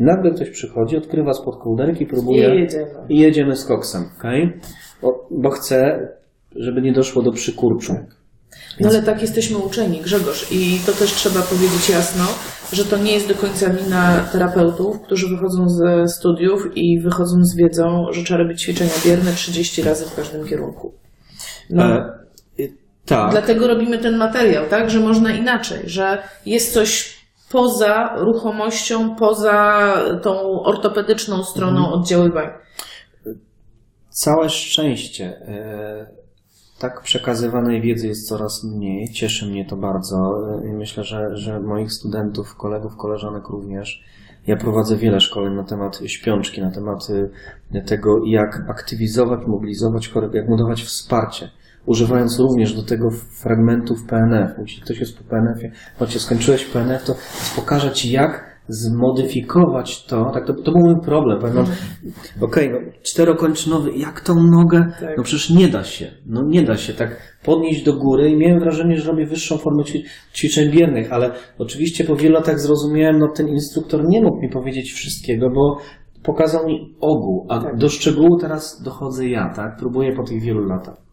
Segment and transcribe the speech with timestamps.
[0.00, 2.86] Nagle ktoś przychodzi, odkrywa spod kołderki, próbuje I jedziemy.
[3.08, 4.60] i jedziemy z koksem, okej?
[5.02, 6.08] Bo, bo chce,
[6.56, 7.94] żeby nie doszło do przykurczu.
[8.80, 12.24] No ale tak jesteśmy uczeni, Grzegorz, i to też trzeba powiedzieć jasno,
[12.72, 17.56] że to nie jest do końca wina terapeutów, którzy wychodzą ze studiów i wychodzą z
[17.56, 20.92] wiedzą, że trzeba robić ćwiczenia bierne 30 razy w każdym kierunku.
[21.70, 22.68] No, E,
[23.06, 23.30] tak.
[23.30, 27.13] Dlatego robimy ten materiał, tak, że można inaczej, że jest coś
[27.58, 29.86] poza ruchomością, poza
[30.22, 31.92] tą ortopedyczną stroną Mhm.
[32.00, 32.58] oddziaływania.
[34.08, 35.24] Całe szczęście.
[35.48, 36.06] e,
[36.78, 39.08] Tak przekazywanej wiedzy jest coraz mniej.
[39.12, 40.16] Cieszy mnie to bardzo.
[40.64, 44.04] e, Myślę, że, że moich studentów, kolegów, koleżanek również.
[44.46, 46.98] Ja prowadzę wiele szkoleń na temat śpiączki, na temat
[47.86, 51.50] tego, jak aktywizować, mobilizować chorego, jak mu dawać wsparcie.
[51.86, 53.08] Używając również do tego
[53.42, 54.50] fragmentów PNF.
[54.58, 57.14] Jeśli ktoś jest po PNF-ie, choć skończyłeś PNF, to
[57.56, 60.30] pokażę Ci, jak zmodyfikować to.
[60.34, 61.38] Tak, to, to był mój problem.
[61.40, 61.56] Powiem
[62.40, 64.86] Okej, no, czterokończynowy, jak tą nogę?
[65.00, 65.16] Tak.
[65.16, 66.10] No przecież nie da się.
[66.26, 69.82] No nie da się tak podnieść do góry i miałem wrażenie, że robię wyższą formę
[69.82, 70.02] ćwi-
[70.34, 74.92] ćwiczeń biernych, ale oczywiście po wielu latach zrozumiałem, no ten instruktor nie mógł mi powiedzieć
[74.92, 75.76] wszystkiego, bo
[76.22, 77.76] pokazał mi ogół, a Tak.
[77.78, 79.76] do szczegółu teraz dochodzę ja, tak?
[79.78, 81.03] Próbuję po tych wielu latach.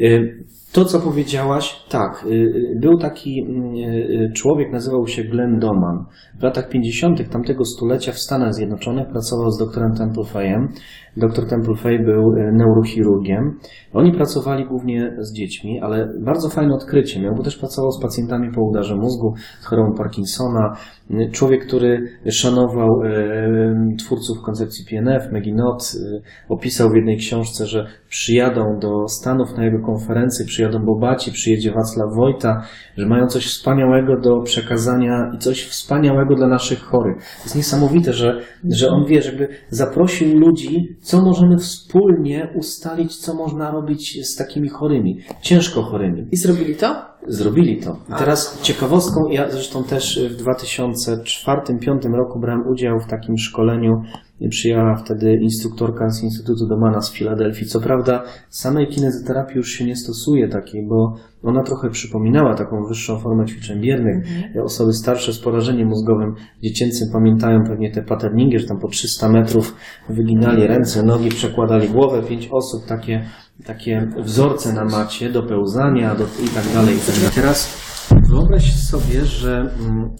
[0.00, 6.04] Y, To, co powiedziałaś, tak, y, y, był taki mm, człowiek, nazywał się Glenn Doman.
[6.40, 7.30] W latach 50.
[7.30, 10.68] tamtego stulecia w Stanach Zjednoczonych pracował z doktorem Temple Fayem.
[11.16, 13.58] Doktor Temple Fay był neurochirurgiem.
[13.92, 18.52] Oni pracowali głównie z dziećmi, ale bardzo fajne odkrycie miał, bo też pracował z pacjentami
[18.54, 20.76] po udarze mózgu, z chorobą Parkinsona.
[21.12, 27.86] Y, Człowiek, który szanował y, twórców koncepcji PNF, Meginot, y, opisał w jednej książce, że
[28.08, 32.62] przyjadą do Stanów na jego konferencję, przyjadą Bobaci, przyjedzie Wacław Wojta,
[32.96, 37.16] że mają coś wspaniałego do przekazania i coś wspaniałego dla naszych chorych.
[37.16, 43.34] To jest niesamowite, że, że on wie, żeby zaprosił ludzi, co możemy wspólnie ustalić, co
[43.34, 46.28] można robić z takimi chorymi, ciężko chorymi.
[46.32, 47.11] I zrobili to?
[47.28, 47.96] Zrobili to.
[48.10, 54.02] I teraz ciekawostką, ja zresztą też w 2004-2005 roku brałem udział w takim szkoleniu.
[54.48, 57.66] Przyjęła wtedy instruktorka z Instytutu Domana z Filadelfii.
[57.66, 63.18] Co prawda samej kinezoterapii już się nie stosuje takiej, bo ona trochę przypominała taką wyższą
[63.18, 64.26] formę ćwiczeń biernych.
[64.64, 69.74] Osoby starsze z porażeniem mózgowym dziecięcym pamiętają pewnie te paterningi, że tam po 300 metrów
[70.08, 73.24] wyginali ręce, nogi, przekładali głowę, pięć osób, takie,
[73.66, 76.96] takie wzorce na macie do pełzania do, i tak dalej.
[76.96, 77.30] i tak dalej.
[77.34, 77.82] Teraz
[78.30, 80.10] wyobraź sobie, że mm,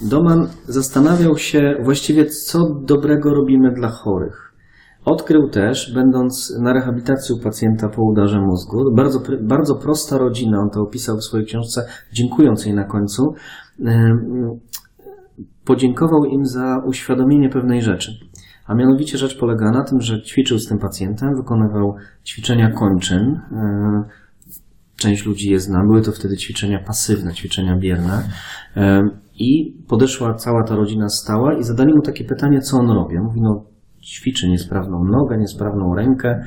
[0.00, 4.52] Doman zastanawiał się właściwie, co dobrego robimy dla chorych.
[5.04, 10.70] Odkrył też, będąc na rehabilitacji u pacjenta po udarze mózgu, bardzo, bardzo prosta rodzina, on
[10.70, 13.22] to opisał w swojej książce, dziękując jej na końcu,
[15.64, 18.12] podziękował im za uświadomienie pewnej rzeczy.
[18.66, 21.94] A mianowicie rzecz polega na tym, że ćwiczył z tym pacjentem, wykonywał
[22.24, 23.40] ćwiczenia kończyn.
[23.52, 24.04] e,
[24.96, 28.22] Część ludzi je zna, były to wtedy ćwiczenia pasywne, ćwiczenia bierne.
[29.38, 33.18] I podeszła cała ta rodzina stała i zadali mu takie pytanie, co on robi.
[33.18, 33.64] Mówi, no
[34.02, 36.44] ćwiczy niesprawną nogę, niesprawną rękę,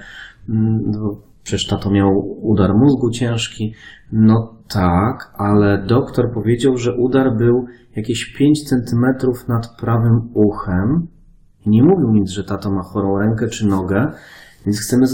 [0.50, 2.10] mm, no, przecież tato miał
[2.42, 3.74] udar mózgu ciężki.
[4.12, 7.66] No tak, ale doktor powiedział, że udar był
[7.96, 11.08] jakieś 5 centymetrów nad prawym uchem.
[11.66, 14.12] Nie mówił nic, że tato ma chorą rękę czy nogę,
[14.66, 15.06] więc chcemy,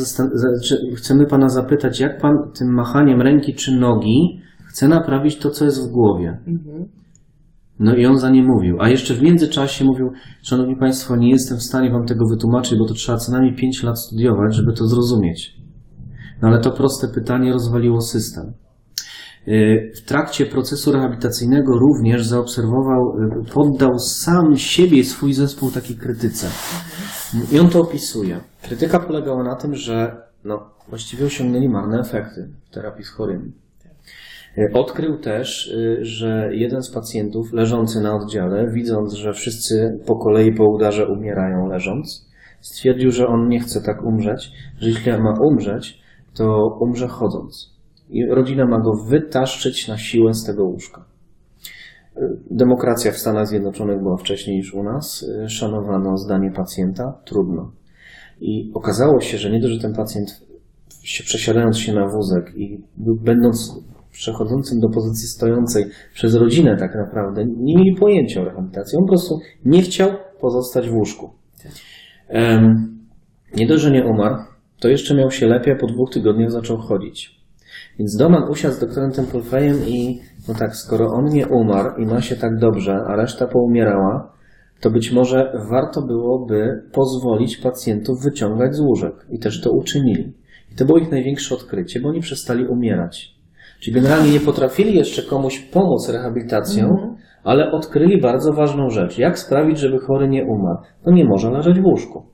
[0.96, 5.90] chcemy pana zapytać, jak pan tym machaniem ręki czy nogi chce naprawić to, co jest
[5.90, 6.38] w głowie.
[7.84, 8.78] No i on za nie mówił.
[8.82, 10.12] A jeszcze w międzyczasie mówił,
[10.44, 13.84] szanowni państwo, nie jestem w stanie wam tego wytłumaczyć, bo to trzeba co najmniej 5
[13.84, 15.56] lat studiować, żeby to zrozumieć.
[16.42, 18.54] No ale to proste pytanie rozwaliło system.
[19.48, 23.02] Y, W trakcie procesu rehabilitacyjnego również zaobserwował,
[23.42, 26.48] y, poddał sam siebie i swój zespół takiej krytyce.
[27.52, 28.40] I on to opisuje.
[28.62, 33.63] Krytyka polegała na tym, że no, właściwie osiągnęli marne efekty w terapii z chorymi.
[34.58, 40.16] Y, Odkrył też, y, że jeden z pacjentów leżący na oddziale, widząc, że wszyscy po
[40.16, 42.30] kolei po udarze umierają leżąc,
[42.62, 46.02] stwierdził, że on nie chce tak umrzeć, że jeśli ma umrzeć,
[46.34, 47.74] to umrze chodząc.
[48.10, 51.06] I rodzina ma go wytaszczyć na siłę z tego łóżka.
[52.18, 52.22] Y,
[52.52, 55.24] Demokracja w Stanach Zjednoczonych była wcześniej niż u nas.
[55.24, 57.18] Y, Szanowano zdanie pacjenta.
[57.26, 57.72] Trudno.
[58.42, 60.30] I okazało się, że nie dość, że ten pacjent
[61.04, 63.84] się przesiadając się na wózek i będąc
[64.14, 68.98] przechodzącym do pozycji stojącej przez rodzinę tak naprawdę, nie mieli pojęcia o rehabilitacji.
[68.98, 70.10] On po prostu nie chciał
[70.42, 71.30] pozostać w łóżku.
[72.28, 72.98] Em,
[73.56, 74.36] nie dość, że nie umarł,
[74.80, 77.44] to jeszcze miał się lepiej, a po dwóch tygodniach zaczął chodzić.
[78.00, 82.22] Więc Doman usiadł z doktorem Templefejem i no tak, skoro on nie umarł i ma
[82.22, 84.34] się tak dobrze, a reszta poumierała,
[84.82, 89.14] to być może warto byłoby pozwolić pacjentów wyciągać z łóżek.
[89.30, 90.34] I też to uczynili.
[90.72, 93.33] I to było ich największe odkrycie, bo oni przestali umierać.
[93.84, 99.18] Czyli generalnie nie potrafili jeszcze komuś pomóc rehabilitacją, ale odkryli bardzo ważną rzecz.
[99.18, 100.78] Jak sprawić, żeby chory nie umarł?
[101.06, 102.26] No nie może leżeć w łóżku.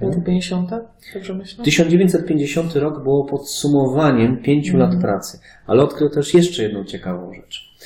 [0.00, 0.70] Lata 50?
[1.14, 1.64] Dobrze myślę?
[1.64, 7.76] 1950 rok było podsumowaniem pięciu lat pracy, ale odkrył też jeszcze jedną ciekawą rzecz.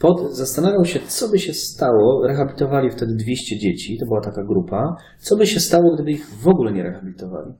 [0.00, 4.96] Pod, zastanawiał się, co by się stało, rehabilitowali wtedy 200 dzieci, to była taka grupa,
[5.18, 7.52] co by się stało, gdyby ich w ogóle nie rehabilitowali.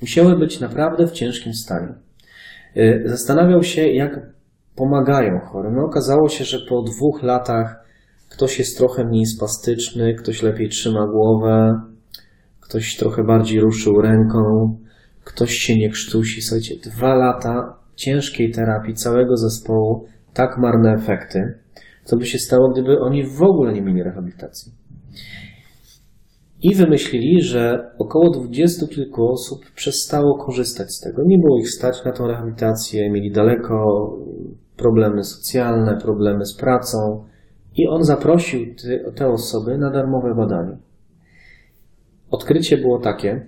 [0.00, 2.07] Musiały być naprawdę w ciężkim stanie.
[2.78, 4.20] Y, Zastanawiał się, jak
[4.76, 5.74] pomagają chorym.
[5.74, 7.84] No, okazało się, że po dwóch latach
[8.30, 11.80] ktoś jest trochę mniej spastyczny, ktoś lepiej trzyma głowę,
[12.60, 14.38] ktoś trochę bardziej ruszył ręką,
[15.24, 16.42] ktoś się nie krztusi.
[16.42, 21.54] Słuchajcie, dwa lata ciężkiej terapii całego zespołu, tak marne efekty.
[22.04, 24.72] Co by się stało, gdyby oni w ogóle nie mieli rehabilitacji?
[26.62, 31.22] I wymyślili, że około dwudziestu kilku osób przestało korzystać z tego.
[31.26, 33.76] Nie było ich stać na tą rehabilitację, mieli daleko
[34.76, 37.24] problemy socjalne, problemy z pracą.
[37.76, 38.60] I on zaprosił
[39.16, 40.76] te, osoby na darmowe badanie.
[42.30, 43.46] Odkrycie było takie,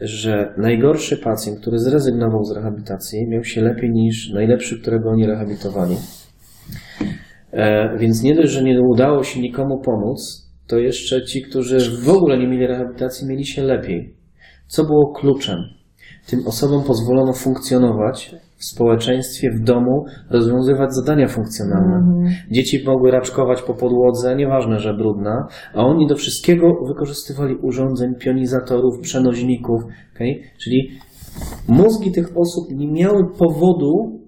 [0.00, 5.96] że najgorszy pacjent, który zrezygnował z rehabilitacji, miał się lepiej niż najlepszy, którego oni rehabilitowali.
[7.52, 12.08] E, więc nie dość, że nie udało się nikomu pomóc, to jeszcze ci, którzy w
[12.08, 14.14] ogóle nie mieli rehabilitacji, mieli się lepiej.
[14.66, 15.58] Co było kluczem?
[16.26, 22.02] Tym osobom pozwolono funkcjonować w społeczeństwie, w domu, rozwiązywać zadania funkcjonalne.
[22.50, 29.00] Dzieci mogły raczkować po podłodze, nieważne, że brudna, a oni do wszystkiego wykorzystywali urządzeń, pionizatorów,
[29.00, 29.82] przenośników.
[30.14, 30.40] Okay?
[30.58, 30.90] Czyli
[31.68, 34.20] mózgi tych osób nie miały powodu,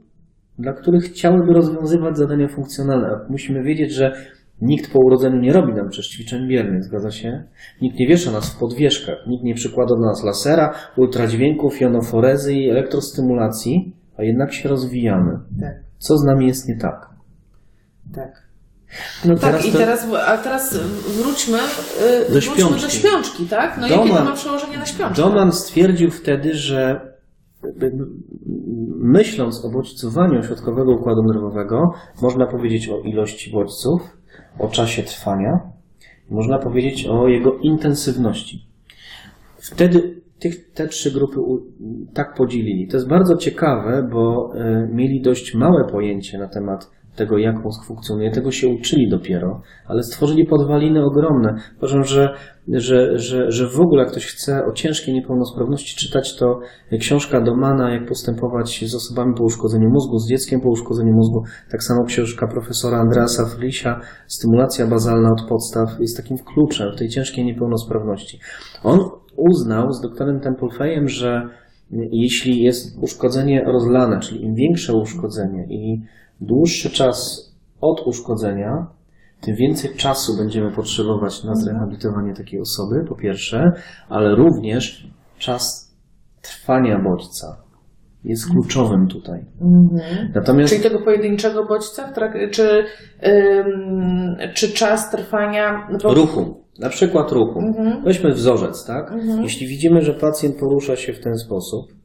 [0.58, 3.08] dla których chciałyby rozwiązywać zadania funkcjonalne.
[3.30, 4.12] Musimy wiedzieć, że
[4.60, 7.44] nikt po urodzeniu nie robi nam przecież ćwiczeń biernych, zgadza się?
[7.82, 12.70] Nikt nie wiesza nas w podwieszkach, nikt nie przykłada do nas lasera, ultradźwięków, jonoforezy i
[12.70, 15.38] elektrostymulacji, a jednak się rozwijamy.
[15.60, 15.74] Tak.
[15.98, 17.10] Co z nami jest nie tak?
[18.14, 18.50] Tak.
[19.24, 20.78] No tak, teraz i teraz, a teraz
[21.22, 22.82] wróćmy, yy, Do wróćmy śpiączki.
[22.82, 23.78] do śpiączki, tak?
[23.80, 25.22] No i Doman- jakie to ma przełożenie na śpiączkę?
[25.22, 27.00] Doman stwierdził wtedy, że
[29.00, 31.92] myśląc o bodźcowaniu ośrodkowego układu nerwowego,
[32.22, 34.00] można powiedzieć o ilości bodźców,
[34.58, 35.60] o czasie trwania,
[36.30, 38.66] można powiedzieć o jego intensywności.
[39.58, 41.60] Wtedy tych, te trzy grupy u,
[42.14, 42.88] tak podzielili.
[42.88, 47.86] To jest bardzo ciekawe, bo e, mieli dość małe pojęcie na temat tego, jak mózg
[47.86, 48.30] funkcjonuje.
[48.30, 51.54] Tego się uczyli dopiero, ale stworzyli podwaliny ogromne.
[51.78, 52.34] Uważam, że,
[52.68, 56.60] że, że, że w ogóle jak ktoś chce o ciężkiej niepełnosprawności czytać, to
[57.00, 61.82] książka Domana, jak postępować z osobami po uszkodzeniu mózgu, z dzieckiem po uszkodzeniu mózgu, tak
[61.82, 67.44] samo książka profesora Andreasa Frisia, Stymulacja bazalna od podstaw, jest takim kluczem w tej ciężkiej
[67.44, 68.40] niepełnosprawności.
[68.84, 69.00] On
[69.36, 71.42] uznał z doktorem Templefejem, że
[72.12, 76.02] jeśli jest uszkodzenie rozlane, czyli im większe uszkodzenie i
[76.40, 77.50] dłuższy czas
[77.80, 78.86] od uszkodzenia,
[79.40, 83.72] tym więcej czasu będziemy potrzebować na zrehabilitowanie takiej osoby, po pierwsze,
[84.08, 85.06] ale również
[85.38, 85.94] czas
[86.42, 87.70] trwania bodźca
[88.24, 89.44] jest kluczowym tutaj.
[89.60, 90.32] Mhm.
[90.34, 92.12] Natomiast Czyli tego pojedynczego bodźca,
[92.50, 92.84] czy,
[93.26, 95.88] ym, czy czas trwania...
[95.92, 97.60] no bo- ruchu, na przykład ruchu.
[97.60, 98.04] Mhm.
[98.04, 99.12] Weźmy wzorzec, tak?
[99.12, 99.42] Mhm.
[99.42, 101.99] Jeśli widzimy, że pacjent porusza się w ten sposób,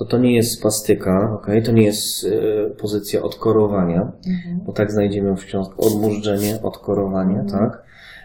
[0.00, 1.62] to to nie jest spastyka, okay?
[1.62, 4.60] to nie jest e, pozycja odkorowania, Mhm.
[4.66, 7.82] bo tak znajdziemy w książce odmurzczenie, odkorowanie, tak?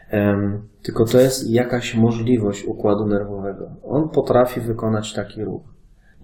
[0.09, 3.67] Em, tylko to jest jakaś możliwość układu nerwowego.
[3.83, 5.61] On potrafi wykonać taki ruch.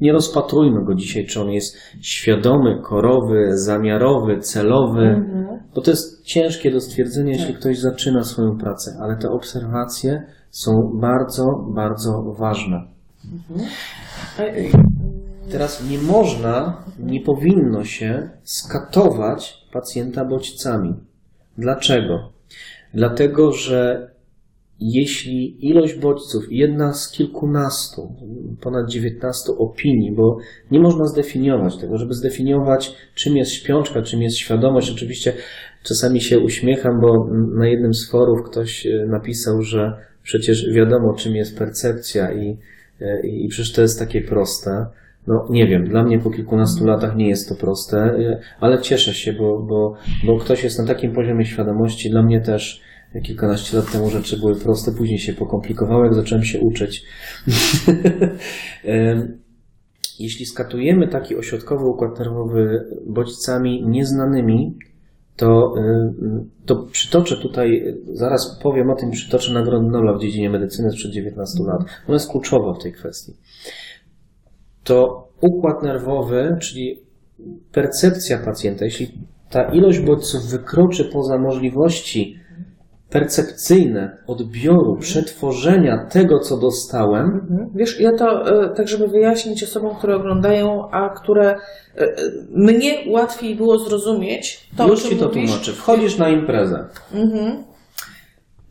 [0.01, 5.59] Nie rozpatrujmy go dzisiaj, czy on jest świadomy, korowy, zamiarowy, celowy, Mhm.
[5.75, 10.71] bo to jest ciężkie do stwierdzenia, jeśli ktoś zaczyna swoją pracę, ale te obserwacje są
[11.01, 12.83] bardzo, bardzo ważne.
[14.39, 14.71] A- y,
[15.51, 20.93] Teraz nie można, nie powinno się skatować pacjenta bodźcami.
[21.57, 22.31] Dlaczego?
[22.93, 24.11] Dlatego, że
[24.79, 28.15] jeśli ilość bodźców, jedna z kilkunastu,
[28.61, 30.37] ponad 19 opinii, bo
[30.71, 34.91] nie można zdefiniować tego, żeby zdefiniować, czym jest śpiączka, czym jest świadomość.
[34.91, 35.33] Oczywiście
[35.83, 37.27] czasami się uśmiecham, bo
[37.57, 39.93] na jednym z forów ktoś e, napisał, że
[40.23, 42.57] przecież wiadomo, czym jest percepcja i,
[43.01, 44.85] e, i przecież to jest takie proste.
[45.27, 49.13] No nie wiem, dla mnie po kilkunastu latach nie jest to proste, e, ale cieszę
[49.13, 52.09] się, bo, bo, bo ktoś jest na takim poziomie świadomości.
[52.09, 52.81] Dla mnie też
[53.23, 57.03] kilkanaście lat temu rzeczy były proste, później się pokomplikowały, jak zacząłem się uczyć.
[60.19, 64.77] Jeśli skatujemy taki ośrodkowy układ nerwowy bodźcami nieznanymi,
[65.35, 70.91] to, y, to przytoczę tutaj, zaraz powiem o tym, przytoczę Nagrodę Nobla w dziedzinie medycyny
[70.91, 71.81] sprzed 19 lat.
[72.07, 73.33] Ona jest kluczowa w tej kwestii.
[74.83, 76.99] To układ nerwowy, czyli
[77.71, 79.11] percepcja pacjenta, jeśli
[79.49, 82.41] ta ilość bodźców wykroczy poza możliwości
[83.09, 87.69] percepcyjne odbioru, przetworzenia tego, co dostałem, Mhm.
[87.75, 91.55] Wiesz, ja to e, tak, żeby wyjaśnić osobom, które oglądają, a które e,
[91.97, 92.07] e,
[92.49, 95.49] mnie łatwiej było zrozumieć, to już ci to mówisz.
[95.49, 95.73] tłumaczę.
[95.73, 96.87] Wchodzisz na imprezę.
[97.13, 97.63] Mhm.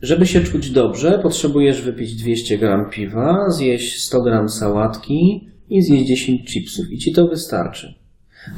[0.02, 6.04] Żeby się czuć dobrze, potrzebujesz wypić 200 gram piwa, zjeść 100 gram sałatki i zjeść
[6.06, 6.90] 10 chipsów.
[6.92, 7.94] I ci to wystarczy.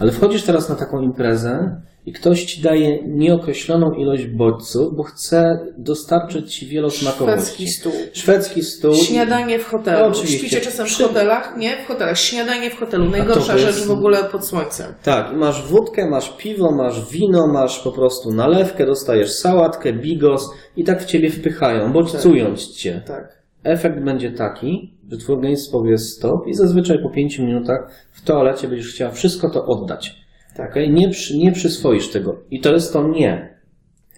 [0.00, 5.66] Ale wchodzisz teraz na taką imprezę i ktoś ci daje nieokreśloną ilość bodźców, bo chce
[5.78, 7.42] dostarczyć ci wielosmakowości.
[7.45, 7.92] Szwedzki stół.
[8.12, 8.95] Szwedzki stół.
[8.95, 10.07] Śniadanie w hotelu.
[10.07, 10.38] Oczywiście.
[10.38, 11.54] Śpicie czasem w hotelach?
[11.59, 12.19] Nie, w hotelach.
[12.19, 13.04] Śniadanie w hotelu.
[13.11, 14.92] Najgorsza to rzecz jest- w ogóle pod słońcem.
[15.02, 20.85] Tak, masz wódkę, masz piwo, masz wino, masz po prostu nalewkę, dostajesz sałatkę, bigos i
[20.85, 23.02] tak w ciebie wpychają, bodźcując cię.
[23.07, 23.42] Tak.
[23.64, 28.69] Efekt będzie taki, że twój organizm powie stop i zazwyczaj po 5 minutach w toalecie
[28.69, 30.16] będziesz chciała wszystko to oddać.
[30.57, 30.71] Tak.
[30.71, 30.88] Okay?
[30.88, 32.37] Nie, przy, nie przyswoisz tego.
[32.50, 33.59] I to jest to nie.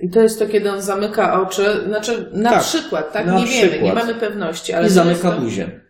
[0.01, 3.27] I to jest to, kiedy on zamyka oczy, znaczy na Tak, przykład, tak?
[3.27, 3.83] na nie wiemy, przykład.
[3.83, 5.81] nie mamy pewności, ale I zamyka to- buzię.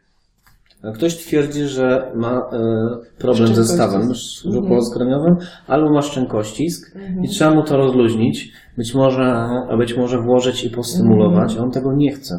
[0.95, 4.13] Ktoś twierdzi, że ma e, problem ze stawem
[4.45, 9.25] żuchłowo-skroniowym albo ma szczękościsk i trzeba mu to rozluźnić, być może,
[9.71, 12.35] a być może włożyć i postymulować, a on tego nie chce.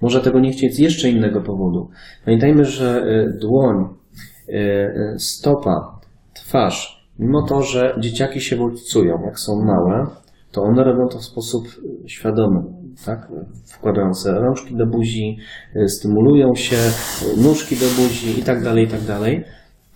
[0.00, 1.90] Może tego nie chcieć z jeszcze innego powodu.
[2.24, 3.76] Pamiętajmy, że e, dłoń,
[4.48, 6.00] e, e, stopa,
[6.34, 10.06] twarz, mimo to, że dzieciaki się bodźcują, jak są małe,
[10.52, 11.64] to one robią to w sposób
[12.06, 12.60] świadomy,
[13.06, 13.28] tak?
[13.66, 15.38] Wkładając rączki do buzi,
[15.86, 16.76] stymulują się,
[17.36, 19.44] nóżki do buzi i tak dalej, i tak dalej.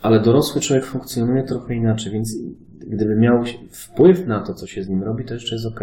[0.03, 2.39] Ale dorosły człowiek funkcjonuje trochę inaczej, więc
[2.87, 5.81] gdyby miał wpływ na to, co się z nim robi, to jeszcze jest ok.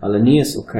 [0.00, 0.72] Ale nie jest ok.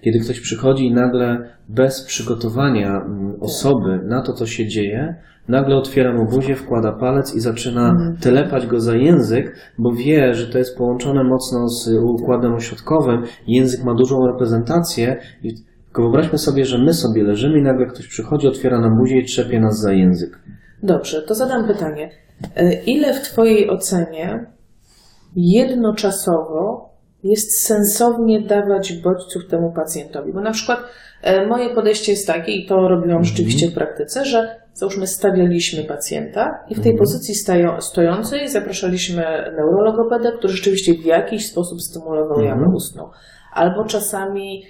[0.00, 5.14] Kiedy ktoś przychodzi i nagle bez przygotowania mm, osoby na to, co się dzieje,
[5.48, 10.46] nagle otwiera mu buzię, wkłada palec i zaczyna telepać go za język, bo wie, że
[10.46, 13.22] to jest połączone mocno z układem ośrodkowym.
[13.46, 18.08] Język ma dużą reprezentację i tylko wyobraźmy sobie, że my sobie leżymy i nagle ktoś
[18.08, 20.38] przychodzi, otwiera nam buzię i trzepie nas za język.
[20.82, 22.10] Dobrze, to zadam pytanie.
[22.56, 24.46] E, Ile w Twojej ocenie
[25.36, 26.90] jednoczasowo
[27.30, 30.32] jest sensownie dawać bodźców temu pacjentowi?
[30.32, 30.80] Bo na przykład
[31.22, 36.64] e, moje podejście jest takie, i to robiłam rzeczywiście w praktyce, że załóżmy stawialiśmy pacjenta
[36.68, 39.24] i w tej pozycji stają, stojącej zapraszaliśmy
[39.56, 43.10] neurologopedę, który rzeczywiście w jakiś sposób stymulował jamę ustną.
[43.52, 44.62] Albo czasami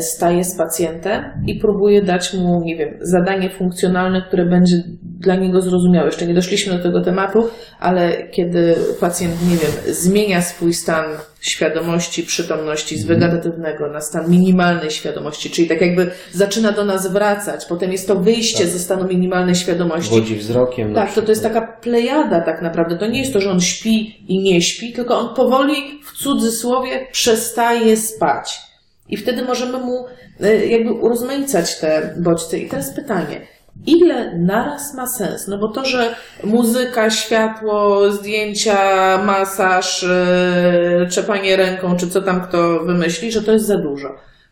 [0.00, 5.62] staje z pacjentem i próbuje dać mu, nie wiem, zadanie funkcjonalne, które będzie dla niego
[5.62, 6.06] zrozumiałe.
[6.06, 7.48] Jeszcze nie doszliśmy do tego tematu,
[7.80, 11.04] ale kiedy pacjent, nie wiem, zmienia swój stan
[11.40, 17.66] świadomości, przytomności z wegetatywnego na stan minimalnej świadomości, czyli tak jakby zaczyna do nas wracać,
[17.66, 20.14] potem jest to wyjście ze stanu minimalnej świadomości.
[20.14, 20.92] Wodzi wzrokiem.
[20.92, 22.98] na Tak, to, to jest taka plejada tak naprawdę.
[22.98, 27.06] To nie jest to, że on śpi i nie śpi, tylko on powoli, w cudzysłowie,
[27.12, 28.73] przestaje spać.
[29.08, 30.04] I wtedy możemy mu
[30.40, 32.58] e, jakby urozmaicać te bodźce.
[32.58, 33.40] I teraz pytanie.
[33.86, 35.48] Ile naraz ma sens?
[35.48, 38.78] No bo to, że muzyka, światło, zdjęcia,
[39.26, 44.08] masaż, e, czepanie ręką, czy co tam kto wymyśli, że to jest za dużo.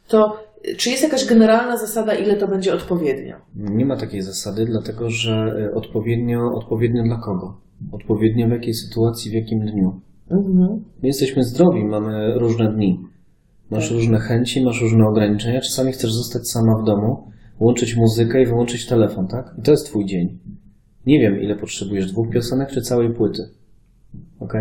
[0.09, 3.37] To e, czy jest jakaś generalna zasada, ile to będzie odpowiednio?
[3.56, 7.56] Nie ma takiej zasady, dlatego że odpowiednio, odpowiednio dla kogo?
[7.92, 10.00] Odpowiednio w jakiej sytuacji, w jakim dniu.
[10.30, 10.85] Mhm.
[11.02, 13.12] My jesteśmy zdrowi, mamy różne dni.
[13.73, 15.61] Masz różne chęci, masz różne ograniczenia.
[15.61, 19.55] Czasami chcesz zostać sama w domu, włączyć muzykę i wyłączyć telefon, tak?
[19.59, 20.38] I to jest twój dzień.
[21.07, 23.43] Nie wiem, ile potrzebujesz, dwóch piosenek czy całej płyty.
[24.41, 24.52] Ok?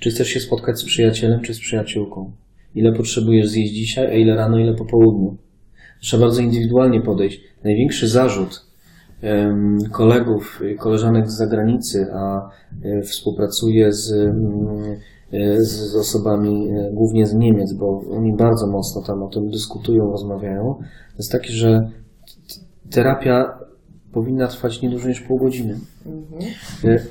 [0.00, 2.32] Czy chcesz się spotkać z przyjacielem czy z przyjaciółką?
[2.74, 5.36] Ile potrzebujesz zjeść dzisiaj, a ile rano, ile po południu?
[6.00, 7.40] Trzeba bardzo indywidualnie podejść.
[7.64, 8.72] Największy zarzut
[9.90, 12.50] kolegów, koleżanek z zagranicy, a
[12.84, 14.96] y, współpracuję z, mm,
[15.58, 20.10] z, z osobami y, głównie z Niemiec, bo oni bardzo mocno tam o tym dyskutują,
[20.10, 20.74] rozmawiają,
[21.10, 21.90] to jest taki, że
[22.90, 23.58] terapia
[24.12, 25.78] powinna trwać nie dłużej niż pół godziny.
[26.84, 27.02] Y,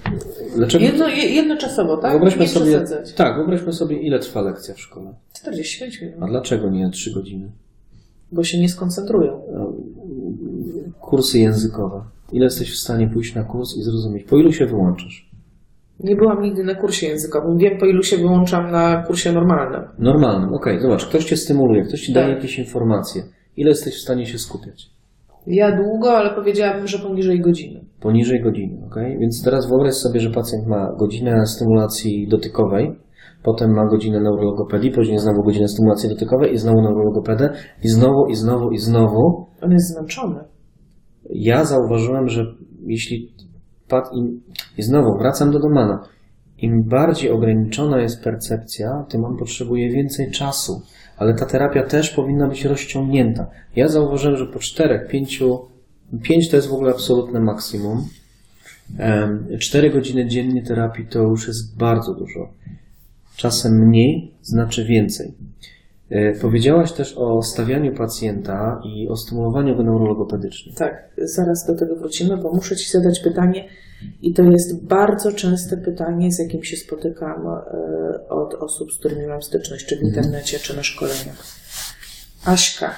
[0.56, 0.84] Dlaczego?
[0.86, 2.12] Jedno, je- jednoczasowo, tak?
[2.12, 3.14] Wyobraźmy nie sobie, przesadzać.
[3.14, 5.14] tak, wyobraźmy sobie, ile trwa lekcja w szkole.
[5.34, 6.16] 45 minut.
[6.22, 7.52] A dlaczego nie 3 godziny?
[8.32, 9.42] Bo się nie skoncentrują.
[11.00, 12.02] Kursy językowe.
[12.32, 14.24] Ile jesteś w stanie pójść na kurs i zrozumieć?
[14.24, 15.31] Po ilu się wyłączasz?
[16.04, 17.58] Nie byłam nigdy na kursie językowym.
[17.58, 19.82] Wiem, po ilu się wyłączam na kursie normalnym.
[20.00, 22.36] Normalnym, okej, zobacz, ktoś cię stymuluje, ktoś ci daje Tak.
[22.36, 23.24] jakieś informacje.
[23.58, 24.90] Ile jesteś w stanie się skupiać?
[25.48, 27.86] Ja długo, ale powiedziałabym, że poniżej godziny.
[28.02, 28.96] Poniżej godziny, ok?
[29.20, 32.96] Więc teraz wyobraź sobie, że pacjent ma godzinę stymulacji dotykowej,
[33.44, 37.50] potem ma godzinę neurologopedii, później znowu godzinę stymulacji dotykowej i znowu neurologopedę
[37.84, 39.46] i znowu, i znowu, i znowu.
[39.62, 40.40] On jest zmęczony.
[41.30, 42.46] Ja zauważyłem, że
[42.86, 43.34] jeśli
[43.92, 44.42] pad im,
[44.78, 46.08] i znowu wracam do domana,
[46.58, 50.82] im bardziej ograniczona jest percepcja, tym on potrzebuje więcej czasu.
[51.18, 53.48] Ale ta terapia też powinna być rozciągnięta.
[53.76, 55.60] Ja zauważyłem, że po czterech, pięciu,
[56.24, 57.98] pięć to jest w ogóle absolutne maksimum.
[59.60, 62.50] Cztery godziny dziennie terapii to już jest bardzo dużo.
[63.36, 65.34] Czasem mniej znaczy więcej.
[66.12, 70.74] E, Powiedziałaś też o stawianiu pacjenta i o stymulowaniu go neurologopedycznie.
[70.74, 73.68] Tak, zaraz do tego wrócimy, bo muszę Ci zadać pytanie
[74.22, 79.28] i to jest bardzo częste pytanie, z jakim się spotykam e, od osób, z którymi
[79.28, 81.44] mam styczność, czy w internecie, czy na szkoleniach.
[82.46, 82.96] Aśka,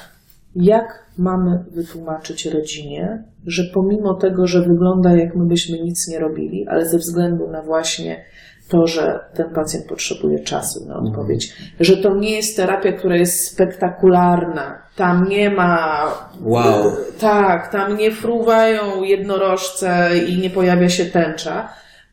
[0.55, 6.67] jak mamy wytłumaczyć rodzinie, że pomimo tego, że wygląda jak my byśmy nic nie robili,
[6.67, 8.25] ale ze względu na właśnie
[8.73, 13.47] to, że ten pacjent potrzebuje czasu na odpowiedź, że to nie jest terapia, która jest
[13.47, 16.03] spektakularna, tam nie ma
[16.41, 16.91] Wow.
[17.19, 21.69] tak, tam nie fruwają jednorożce i nie pojawia się tęcza.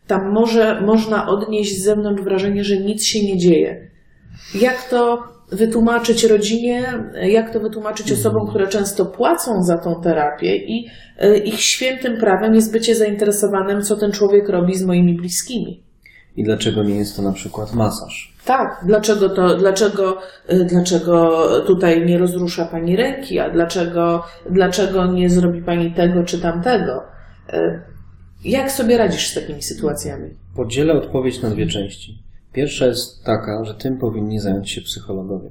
[0.06, 3.90] Tam może, można odnieść z zewnątrz wrażenie, że nic się nie dzieje.
[4.54, 10.86] Jak to wytłumaczyć rodzinie, jak to wytłumaczyć osobom, które często płacą za tą terapię i
[11.18, 15.89] e, ich świętym prawem jest bycie zainteresowanym, co ten człowiek robi z moimi bliskimi.
[16.40, 18.34] I dlaczego nie jest to na przykład masaż?
[18.44, 20.18] Tak, dlaczego to, dlaczego,
[20.52, 26.40] y, dlaczego tutaj nie rozrusza pani ręki, a dlaczego, dlaczego nie zrobi pani tego czy
[26.40, 27.02] tamtego?
[27.54, 27.80] Y,
[28.44, 30.30] Jak sobie radzisz z takimi sytuacjami?
[30.56, 32.22] Podzielę odpowiedź na dwie części.
[32.52, 35.50] Pierwsza jest taka, że tym powinni zająć się psychologowie.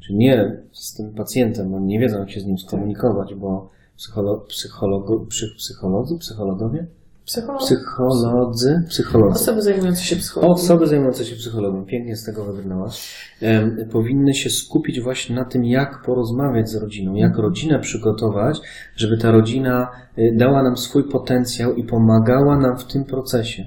[0.00, 4.36] Czyli nie z tym pacjentem, oni nie wiedzą, jak się z nim skomunikować, bo psycholo,
[4.38, 6.86] psychologo, psych, psycholodzy, psychologowie?
[7.30, 7.60] Psycholog?
[7.60, 9.40] Psycholodzy, psycholodzy.
[9.42, 10.52] Osoby zajmujące się psychologią.
[10.52, 15.64] Osoby zajmujące się psychologią, pięknie z tego wybrnęłaś, em, powinny się skupić właśnie na tym,
[15.64, 18.60] jak porozmawiać z rodziną, jak rodzinę przygotować,
[18.96, 23.66] żeby ta rodzina y, dała nam swój potencjał i pomagała nam w tym procesie.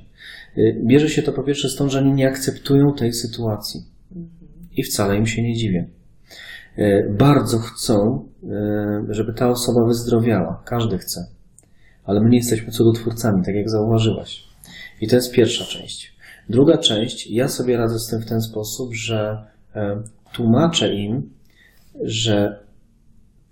[0.58, 3.82] Y, Bierze się to po pierwsze stąd, że oni nie akceptują tej sytuacji.
[4.78, 5.88] I wcale im się nie dziwię.
[6.78, 8.26] Y, Bardzo chcą,
[9.10, 10.63] żeby ta osoba wyzdrowiała.
[10.65, 11.21] Każdy chce.
[12.04, 14.44] Ale my nie jesteśmy cudotwórcami, tak jak zauważyłaś.
[15.02, 16.13] I to jest pierwsza część.
[16.50, 19.38] Druga część, ja sobie radzę z tym w ten sposób, że
[19.76, 21.30] e, tłumaczę im,
[22.02, 22.60] że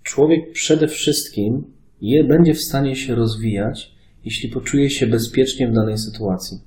[0.02, 1.64] człowiek przede wszystkim
[2.00, 6.58] je, będzie w stanie się rozwijać, jeśli poczuje się bezpiecznie w danej sytuacji.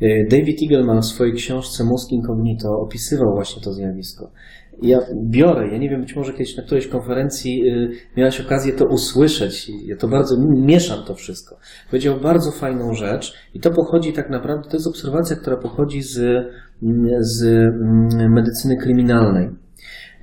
[0.00, 4.30] E, David Eagleman w swojej książce Mózg Incognito opisywał właśnie to zjawisko.
[4.82, 4.98] Ja
[5.30, 9.70] biorę, ja nie wiem, być może kiedyś na którejś konferencji y, miałaś okazję to usłyszeć.
[9.84, 11.56] Ja to bardzo mieszam to wszystko.
[11.90, 16.18] Powiedział bardzo fajną rzecz i to pochodzi tak naprawdę, to jest obserwacja, która pochodzi z,
[16.18, 19.46] mm, z mm, medycyny kryminalnej.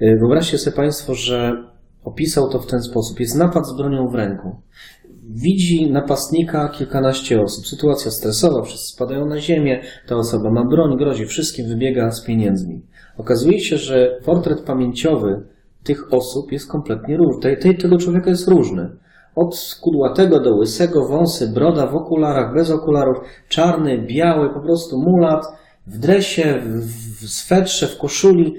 [0.02, 1.64] Y, Wyobraźcie sobie Państwo, że
[2.04, 3.20] opisał to w ten sposób.
[3.20, 4.56] Jest napad z bronią w ręku.
[5.30, 7.68] Widzi napastnika kilkanaście osób.
[7.68, 12.82] Sytuacja stresowa, wszyscy spadają na ziemię, ta osoba ma broń, grozi wszystkim, wybiega z pieniędzmi.
[13.18, 15.44] Okazuje się, że portret pamięciowy
[15.84, 17.58] tych osób jest kompletnie różny.
[17.58, 18.90] Tego człowieka jest różny.
[19.36, 23.18] Od skudłatego do łysego, wąsy, broda w okularach, bez okularów,
[23.50, 25.46] czarny, biały, po prostu mulat,
[25.88, 28.56] w dresie, w, swetrze, w koszuli.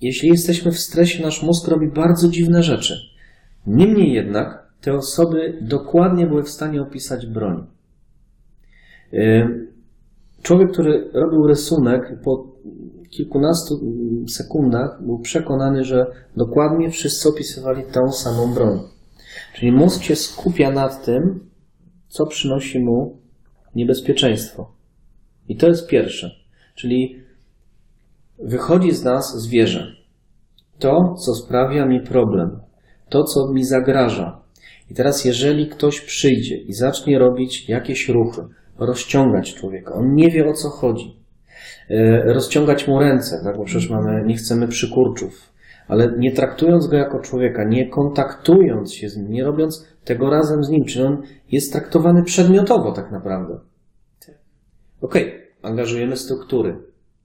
[0.00, 2.94] Jeśli jesteśmy w stresie, nasz mózg robi bardzo dziwne rzeczy.
[3.66, 7.66] Niemniej jednak te osoby dokładnie były w stanie opisać broń.
[10.42, 12.52] Człowiek, który robił rysunek, po
[13.12, 18.80] kilkunastu mm, sekundach był przekonany, że dokładnie wszyscy opisywali tą samą broń.
[19.54, 21.50] Czyli mózg się skupia nad tym,
[22.08, 23.18] co przynosi mu
[23.74, 24.72] niebezpieczeństwo.
[25.48, 26.30] I to jest pierwsze.
[26.74, 27.22] Czyli
[28.38, 29.96] wychodzi z nas zwierzę.
[30.78, 32.60] To, co sprawia mi problem.
[33.08, 34.42] To, co mi zagraża.
[34.90, 38.42] I teraz, jeżeli ktoś przyjdzie i zacznie robić jakieś ruchy,
[38.78, 41.21] rozciągać człowieka, on nie wie o co chodzi,
[42.24, 43.56] rozciągać mu ręce, tak?
[43.56, 45.52] bo przecież mamy, nie chcemy przykurczów,
[45.88, 50.64] ale nie traktując go jako człowieka, nie kontaktując się z nim, nie robiąc tego razem
[50.64, 53.58] z nim, czyli on jest traktowany przedmiotowo tak naprawdę.
[55.00, 56.76] Okej, angażujemy struktury,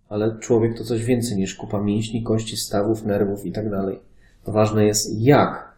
[0.09, 3.99] ale człowiek to coś więcej niż kupa mięśni, kości, stawów, nerwów i tak dalej.
[4.47, 5.73] Ważne jest, jak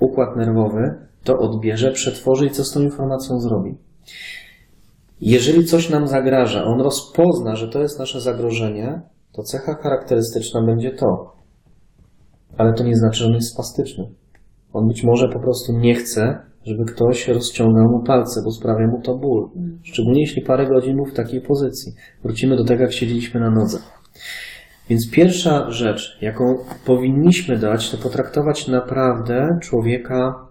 [0.00, 3.74] układ nerwowy to odbierze, przetworzy i co z tą informacją zrobi.
[5.20, 9.00] Jeżeli coś nam zagraża, on rozpozna, że to jest nasze zagrożenie,
[9.32, 11.32] to cecha charakterystyczna będzie to.
[12.58, 14.04] Ale to nie znaczy, że on jest spastyczny.
[14.72, 19.02] On być może po prostu nie chce, żeby ktoś rozciągał mu palce, bo sprawia mu
[19.02, 19.50] to ból.
[19.82, 21.92] Szczególnie jeśli parę godzin był w takiej pozycji.
[22.22, 23.78] Wrócimy do tego, jak siedzieliśmy na nodze.
[24.90, 26.44] Więc pierwsza rzecz, jaką
[26.86, 30.48] powinniśmy dać, to potraktować naprawdę człowieka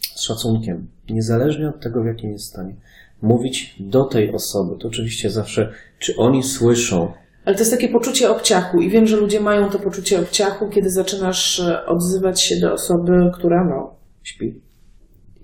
[0.00, 2.76] z szacunkiem, niezależnie od tego, w jakim jest stanie.
[3.22, 4.76] Mówić do tej osoby.
[4.78, 7.12] To oczywiście zawsze, czy oni słyszą,
[7.44, 10.90] Ale to jest takie poczucie obciachu i wiem, że ludzie mają to poczucie obciachu, kiedy
[10.90, 14.60] zaczynasz e, odzywać się do osoby, która no, śpi.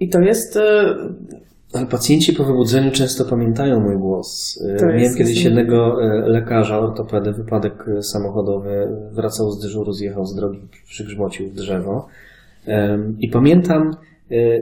[0.01, 0.57] I to jest...
[0.57, 0.95] e,
[1.73, 4.61] Ale pacjenci po wybudzeniu często pamiętają mój głos.
[4.75, 10.61] E, To Miałem kiedyś jednego lekarza, ortopedy, wypadek samochodowy, wracał z dyżuru, zjechał z drogi,
[10.87, 12.09] przygrzmocił w drzewo.
[13.19, 13.97] I pamiętam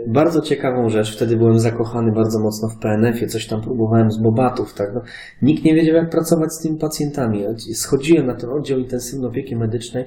[0.07, 4.75] bardzo ciekawą rzecz, wtedy byłem zakochany bardzo mocno w PNF-ie, coś tam próbowałem z bobatów,
[4.75, 4.95] tak?
[4.95, 5.03] No,
[5.43, 7.45] nikt nie wiedział, jak pracować z tymi pacjentami.
[7.75, 10.05] Schodziłem na ten oddział intensywny opieki medycznej,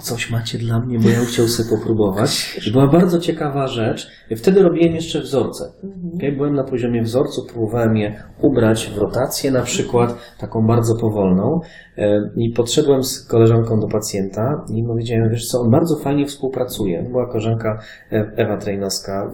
[0.00, 2.60] coś macie dla mnie, bo ja chciał sobie popróbować.
[2.66, 4.10] I była bardzo ciekawa rzecz.
[4.36, 5.72] Wtedy robiłem jeszcze wzorce.
[6.16, 6.32] Okay?
[6.32, 11.60] Byłem na poziomie wzorców, próbowałem je ubrać w rotację na przykład, taką bardzo powolną.
[11.96, 17.02] E, I podszedłem z koleżanką do pacjenta i powiedziałem, wiesz co, on bardzo fajnie współpracuje.
[17.02, 17.78] Była koleżanka
[18.12, 19.30] e, Ewa Trejnowska,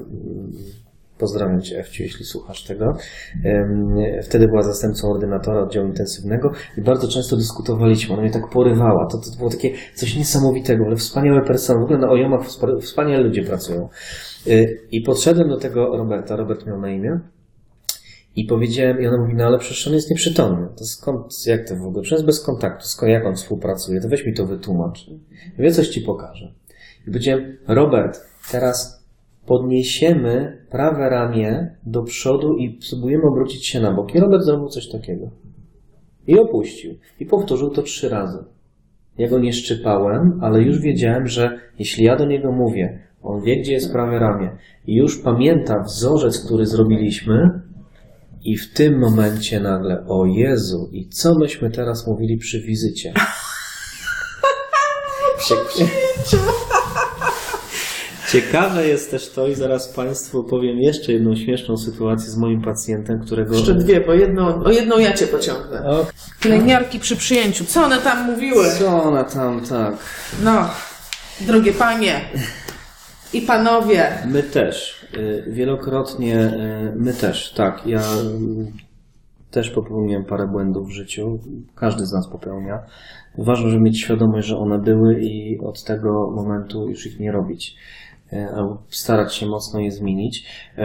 [1.25, 2.97] Pozdrawiam Cię, Ewciu, jeśli słuchasz tego.
[4.23, 8.13] Wtedy była zastępcą ordynatora oddziału intensywnego i bardzo często dyskutowaliśmy.
[8.15, 9.07] Ona mnie tak porywała.
[9.07, 11.81] To, to było takie coś niesamowitego, ale wspaniały personel.
[11.81, 13.89] W ogóle na OJOMach wspa- wspaniali ludzie pracują.
[14.47, 16.37] Y, I podszedłem do tego Roberta.
[16.37, 17.21] Robert miał na imię.
[18.37, 20.69] I powiedziałem, i ona mówi, no ale przecież on jest nieprzytomny.
[20.79, 22.03] To skąd, jak to w ogóle?
[22.03, 22.87] Przecież bez kontaktu.
[22.87, 24.01] Skąd, jak on współpracuje?
[24.01, 25.07] To weź mi to wytłumacz.
[25.59, 26.53] Ja coś Ci pokażę.
[27.03, 28.21] I powiedziałem, Robert,
[28.53, 29.04] teraz
[29.47, 34.15] podniesiemy prawe ramię do przodu i spróbujemy obrócić się na bok.
[34.15, 35.31] I Robert zrobił coś takiego.
[36.27, 36.95] I opuścił.
[37.21, 38.39] I powtórzył to trzy razy.
[39.19, 43.57] Ja go nie szczypałem, ale już wiedziałem, że jeśli ja do niego mówię, on wie,
[43.57, 47.61] gdzie jest prawe ramię i już pamięta wzorzec, który zrobiliśmy
[48.45, 53.15] i w tym momencie nagle, o Jezu, i co myśmy teraz mówili przy wizycie?
[58.35, 63.21] Ciekawe jest też to i zaraz Państwu opowiem jeszcze jedną śmieszną sytuację z moim pacjentem,
[63.21, 63.55] którego...
[63.55, 65.85] Jeszcze dwie, bo jedną, o jedną ja cię pociągnę.
[65.85, 66.07] O,
[66.43, 68.65] Pielęgniarki przy przyjęciu, co one tam mówiły?
[68.79, 69.95] co ona tam, tak.
[70.45, 70.69] No,
[71.41, 72.21] drogie panie
[73.33, 75.07] i panowie, My też.
[75.17, 77.87] y, Wielokrotnie y, my też, tak.
[77.87, 78.73] Ja y,
[79.51, 81.39] też popełniłem parę błędów w życiu.
[81.75, 82.79] Każdy z nas popełnia.
[83.39, 87.77] Ważne, żeby mieć świadomość, że one były i od tego momentu już ich nie robić.
[88.35, 90.47] Y, Albo starać się mocno je zmienić.
[90.79, 90.83] Y,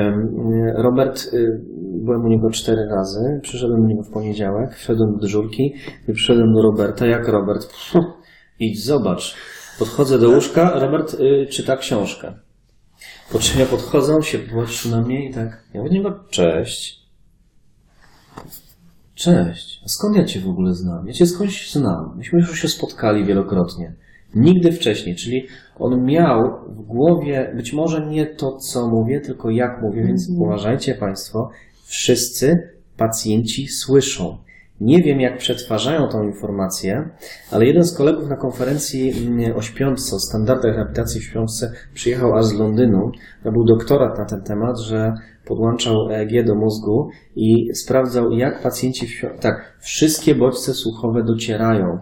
[0.75, 1.61] Robert, y,
[2.03, 3.39] byłem u niego cztery razy.
[3.41, 5.73] Przyszedłem do niego w poniedziałek, wszedłem do dyżurki
[6.07, 7.07] i przyszedłem do Roberta.
[7.07, 7.73] Jak Robert?
[8.59, 9.35] Idź, zobacz.
[9.79, 11.17] Podchodzę do łóżka, Robert
[11.49, 12.33] czyta książkę.
[13.31, 16.99] Po czym ja podchodzę, się patrzy na mnie i tak, ja mówię, no cześć.
[19.15, 19.81] Cześć.
[19.85, 21.07] A skąd ja cię w ogóle znam?
[21.07, 22.17] Ja cię skądś znam.
[22.17, 23.95] Myśmy już się spotkali wielokrotnie.
[24.35, 25.47] Nigdy wcześniej, czyli
[25.79, 30.95] on miał w głowie być może nie to, co mówię, tylko jak mówię, więc uważajcie
[30.95, 31.49] Państwo,
[31.85, 34.37] wszyscy pacjenci słyszą.
[34.81, 37.09] Nie wiem, jak przetwarzają tą informację,
[37.51, 42.35] ale jeden z kolegów na konferencji mm, o śpiączce, o standardach rehabilitacji w śpiączce, przyjechał
[42.35, 43.11] aż z Londynu.
[43.43, 45.13] To był doktorat na ten temat, że
[45.45, 49.41] podłączał EEG do mózgu i sprawdzał, jak pacjenci w śpiączce...
[49.41, 51.99] Tak, wszystkie bodźce słuchowe docierają.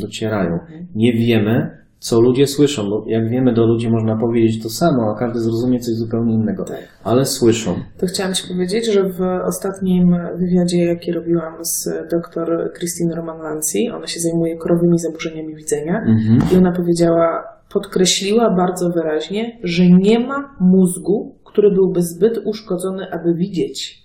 [0.00, 0.58] Docierają.
[0.94, 5.18] Nie wiemy, co ludzie słyszą, bo jak wiemy, do ludzi można powiedzieć to samo, a
[5.18, 6.64] każdy zrozumie coś zupełnie innego.
[6.64, 6.78] Tak.
[7.04, 7.74] Ale słyszą.
[7.98, 14.06] to chciałam Ci powiedzieć, że w ostatnim wywiadzie, jaki robiłam z dr Christine Roman-Lancy, ona
[14.06, 16.38] się zajmuje korowymi zaburzeniami widzenia Mhm.
[16.52, 23.34] i ona powiedziała, podkreśliła bardzo wyraźnie, że nie ma mózgu, który byłby zbyt uszkodzony, aby
[23.34, 24.03] widzieć.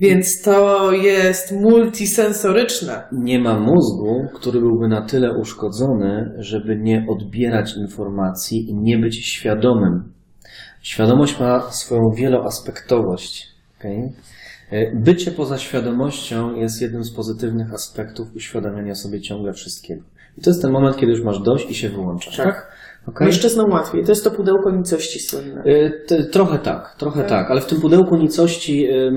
[0.00, 3.02] Więc to jest multisensoryczne.
[3.12, 9.26] Nie ma mózgu, który byłby na tyle uszkodzony, żeby nie odbierać informacji i nie być
[9.26, 10.12] świadomym.
[10.82, 13.48] Świadomość ma swoją wieloaspektowość.
[13.78, 14.12] Okay?
[14.70, 20.02] E, Bycie poza świadomością jest jednym z pozytywnych aspektów uświadamiania sobie ciągle wszystkiego.
[20.38, 22.36] I to jest ten moment, kiedy już masz dość i się wyłączasz.
[22.36, 22.46] Tak.
[22.46, 22.72] Tak?
[23.08, 23.26] Okay?
[23.26, 24.04] Mężczyznom łatwiej.
[24.04, 25.62] To jest to pudełko nicości słynne.
[25.66, 27.28] Y, Trochę tak, trochę Tak.
[27.28, 29.10] tak, ale w tym pudełku nicości y,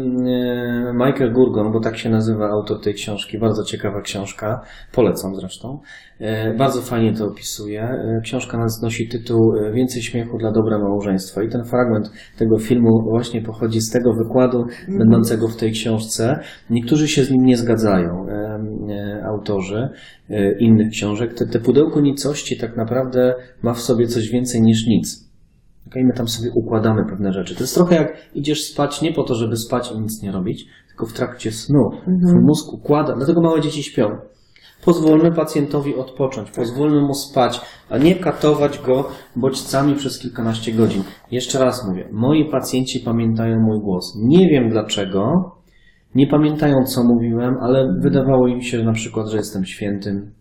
[0.94, 5.80] Michael Gurgon, bo tak się nazywa autor tej książki, bardzo ciekawa książka, polecam zresztą,
[6.22, 6.26] y,
[6.58, 7.90] bardzo fajnie to opisuje.
[8.24, 9.40] Książka nosi tytuł
[9.74, 14.66] Więcej śmiechu dla dobra małżeństwa i ten fragment tego filmu właśnie pochodzi z tego wykładu
[15.00, 16.40] będącego w tej książce.
[16.70, 18.26] Niektórzy się z nim nie zgadzają,
[19.26, 19.90] autorzy
[20.60, 21.34] innych książek.
[21.34, 25.30] Te, te pudełko nicości tak naprawdę ma w sobie coś więcej niż nic.
[25.88, 26.04] Okay?
[26.04, 27.56] My tam sobie układamy pewne rzeczy.
[27.56, 30.66] To jest trochę jak idziesz spać nie po to, żeby spać i nic nie robić,
[30.88, 31.90] tylko w trakcie snu.
[32.28, 34.18] Twój mózg układa, dlatego małe dzieci śpią.
[34.86, 41.04] Pozwólmy pacjentowi odpocząć, pozwólmy mu spać, a nie katować go bodźcami przez kilkanaście godzin.
[41.32, 44.14] Jeszcze raz mówię, moi pacjenci pamiętają mój głos.
[44.24, 45.52] Nie wiem dlaczego,
[46.16, 50.32] nie pamiętają co mówiłem, ale wydawało im się na przykład, że jestem świętym,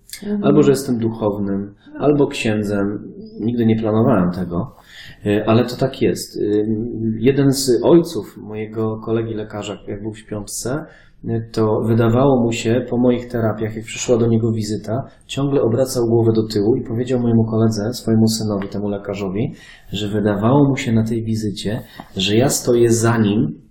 [0.43, 3.13] albo że jestem duchownym, albo księdzem.
[3.41, 4.75] Nigdy nie planowałem tego,
[5.27, 6.37] y, ale to tak jest.
[6.37, 6.67] Y,
[7.19, 10.85] Jeden z ojców mojego kolegi lekarza, jak był w śpiączce,
[11.25, 16.07] y, to wydawało mu się po moich terapiach, jak przyszła do niego wizyta, ciągle obracał
[16.07, 19.55] głowę do tyłu i powiedział mojemu koledze, swojemu synowi, temu lekarzowi,
[19.93, 21.81] że wydawało mu się na tej wizycie,
[22.17, 23.68] że ja stoję za nim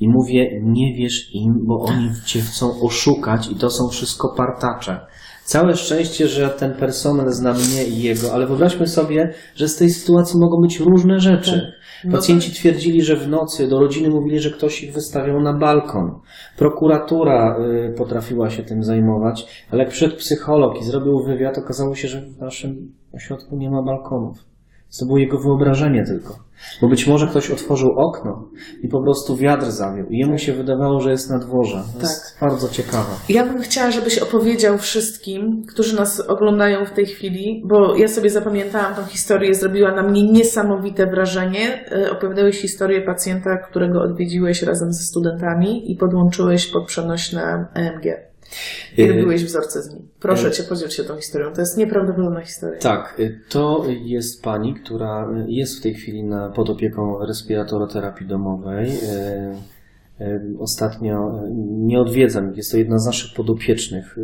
[0.00, 5.06] i mówię, nie wierz im, bo oni cię chcą oszukać i to są wszystko partacze.
[5.44, 9.90] Całe szczęście, że ten personel zna mnie i jego, ale wyobraźmy sobie, że z tej
[9.90, 11.72] sytuacji mogą być różne rzeczy.
[12.04, 16.20] No Pacjenci twierdzili, że w nocy do rodziny mówili, że ktoś ich wystawiał na balkon.
[16.56, 17.56] Prokuratura
[17.90, 22.20] y, potrafiła się tym zajmować, ale jak przyszedł psycholog i zrobił wywiad, okazało się, że
[22.20, 24.38] w naszym ośrodku nie ma balkonów.
[25.00, 26.48] To było jego wyobrażenie tylko.
[26.82, 28.48] Bo być może ktoś otworzył okno
[28.82, 30.06] i po prostu wiatr zawiał.
[30.10, 31.82] I jemu się wydawało, że jest na dworze.
[31.94, 33.10] To jest bardzo ciekawe.
[33.28, 38.30] Ja bym chciała, żebyś opowiedział wszystkim, którzy nas oglądają w tej chwili, bo ja sobie
[38.30, 41.84] zapamiętałam tą historię, zrobiła na mnie niesamowite wrażenie.
[41.92, 48.27] E, Opowiadałeś historię pacjenta, którego odwiedziłeś razem ze studentami i podłączyłeś pod przenośne EMG.
[48.96, 50.08] I E, robiłeś wzorce z nim.
[50.20, 51.52] Proszę e, cię, podziel się tą historią.
[51.52, 52.78] To jest nieprawdopodobna historia.
[52.78, 58.90] Tak, y, to jest pani, która jest w tej chwili na, pod opieką respiratoroterapii domowej.
[60.58, 62.56] Ostatnio nie odwiedzam, ich.
[62.56, 64.18] jest to jedna z naszych podopiecznych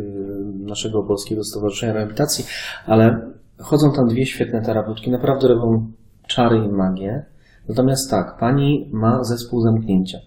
[0.59, 2.45] naszego Polskiego Stowarzyszenia Rehabilitacji,
[2.85, 5.91] ale chodzą tam dwie świetne terapeutki, naprawdę robią
[6.27, 7.25] czary i magię.
[7.69, 10.17] Natomiast tak, pani ma zespół zamknięcia.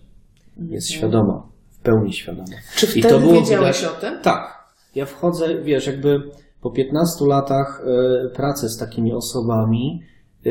[0.57, 2.45] Jest świadoma, w pełni świadoma.
[2.77, 4.21] Czy I wtedy to było wiedziałeś widać- o tym?
[4.23, 4.59] tak.
[4.95, 6.21] Ja wchodzę, wiesz, jakby
[6.63, 10.01] po 15 latach e, pracy z takimi osobami,
[10.47, 10.51] e,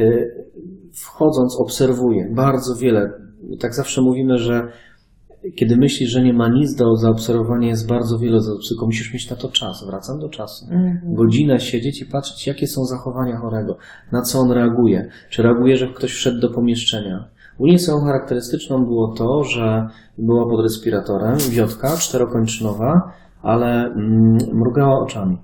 [1.03, 3.11] wchodząc, obserwuję bardzo wiele.
[3.59, 4.67] Tak zawsze mówimy, że
[5.55, 9.35] kiedy myślisz, że nie ma nic do zaobserwowania, jest bardzo wiele, tylko musisz mieć na
[9.35, 9.85] to czas.
[9.89, 10.65] Wracam do czasu.
[10.71, 11.13] Mhm.
[11.15, 13.77] Godzinę siedzieć i patrzeć, jakie są zachowania chorego,
[14.11, 15.09] na co on reaguje.
[15.29, 17.29] Czy reaguje, że ktoś wszedł do pomieszczenia.
[17.57, 24.99] U niej cechą charakterystyczną było to, że była pod respiratorem, wiotka czterokończynowa, ale mm, mrugała
[24.99, 25.37] oczami.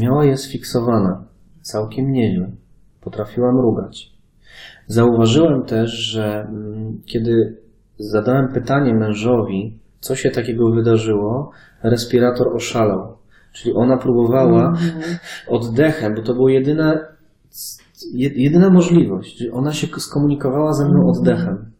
[0.00, 1.24] Miała je sfiksowane,
[1.62, 2.50] całkiem nieźle.
[3.00, 4.12] Potrafiła mrugać.
[4.86, 7.56] Zauważyłem też, że mm, kiedy
[7.98, 11.50] zadałem pytanie mężowi, co się takiego wydarzyło,
[11.82, 13.16] respirator oszalał.
[13.52, 14.72] Czyli ona próbowała
[15.48, 17.80] oddechem, bo to była jedyna, je-
[18.12, 19.44] jedyna możliwość.
[19.52, 21.70] Ona się skomunikowała ze mną oddechem.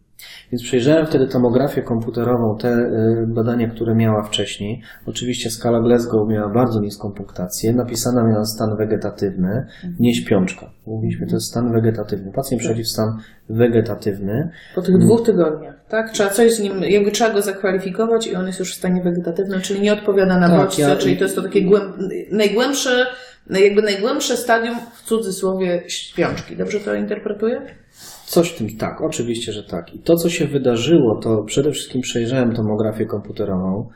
[0.53, 4.83] Więc przejrzałem wtedy tomografię komputerową, te y, badania, które miała wcześniej.
[5.07, 7.73] Oczywiście skala Glasgow miała bardzo niską punktację.
[7.73, 9.67] Napisana miała stan wegetatywny,
[10.01, 10.71] nie śpiączka.
[10.87, 12.33] Mówiliśmy, to jest stan wegetatywny.
[12.33, 13.09] Pacjent przechodzi w stan
[13.51, 14.51] wegetatywny.
[14.75, 16.11] Po tych dwóch tygodniach, tak?
[16.11, 19.61] Trzeba coś z nim, jakby trzeba go zakwalifikować i on jest już w stanie wegetatywnym,
[19.61, 21.85] czyli nie odpowiada na Tak, bodźce, ja- czyli to jest to takie głęb...
[22.33, 23.07] najgłębsze,
[23.51, 26.57] jakby najgłębsze stadium w cudzysłowie śpiączki.
[26.57, 27.61] Dobrze to interpretuję?
[28.27, 29.95] Coś w tym tak, oczywiście, że tak.
[29.95, 33.89] I to, co się wydarzyło, to przede wszystkim przejrzałem tomografię komputerową.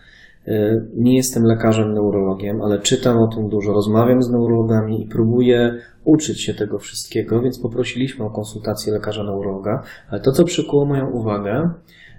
[0.48, 5.78] Y, Nie jestem lekarzem, neurologiem, ale czytam o tym dużo, rozmawiam z neurologami i próbuję
[6.04, 9.82] uczyć się tego wszystkiego, więc poprosiliśmy o konsultację lekarza neurologa.
[10.10, 11.70] Ale to, co przykuło moją uwagę,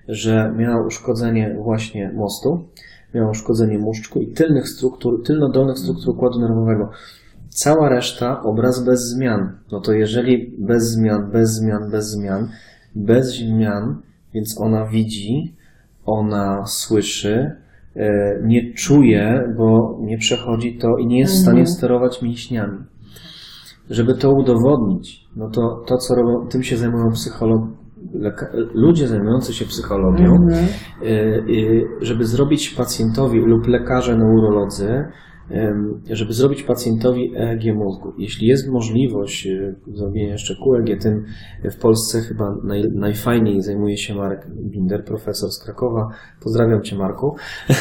[0.08, 2.68] że miała uszkodzenie właśnie mostu,
[3.16, 6.90] miała uszkodzenie muszczku i tylnych struktur, tylnodolnych struktur układu nerwowego.
[7.50, 9.58] Cała reszta obraz bez zmian.
[9.72, 12.50] No to jeżeli bez zmian, bez zmian, bez zmian,
[12.96, 14.02] bez zmian,
[14.34, 15.56] więc ona widzi,
[16.06, 17.52] ona słyszy,
[17.96, 18.10] e,
[18.44, 22.78] nie czuje, bo nie przechodzi to i nie jest w stanie sterować mięśniami.
[23.90, 27.85] Żeby to udowodnić, no to to, co robią, tym się zajmują psycholog, leka,
[28.74, 30.48] ludzie zajmujący się psychologią,
[31.02, 35.06] y, y, żeby zrobić pacjentowi lub lekarze neurolodzy,
[36.10, 38.14] żeby zrobić pacjentowi EEG mózgu.
[38.18, 41.26] Jeśli jest możliwość y, zrobienia jeszcze QEG, tym
[41.72, 46.08] w Polsce chyba naj, najfajniej zajmuje się Marek Binder, profesor z Krakowa.
[46.44, 47.36] Pozdrawiam Cię Marku.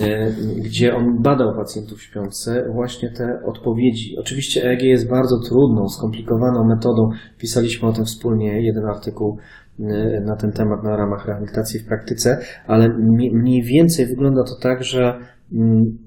[0.00, 4.16] E, gdzie on badał pacjentów śpiące właśnie te odpowiedzi.
[4.20, 7.08] Oczywiście EEG jest bardzo trudną, skomplikowaną metodą.
[7.38, 9.38] Pisaliśmy o tym wspólnie jeden artykuł
[9.80, 12.88] e, na ten temat na ramach rehabilitacji w praktyce, ale
[13.32, 15.18] mniej więcej wygląda to tak, że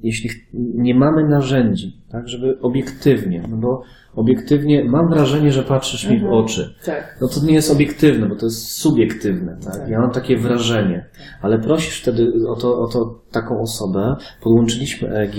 [0.03, 3.81] jeśli ch- nie mamy narzędzi, tak, żeby obiektywnie, no bo
[4.15, 6.75] obiektywnie mam wrażenie, że patrzysz mi w oczy.
[6.85, 7.17] Tak.
[7.21, 9.57] No to nie jest obiektywne, bo to jest subiektywne.
[9.63, 9.89] Tak?
[9.89, 11.05] Ja mam takie wrażenie,
[11.41, 15.35] ale prosisz wtedy o to, o to taką osobę, podłączyliśmy EEG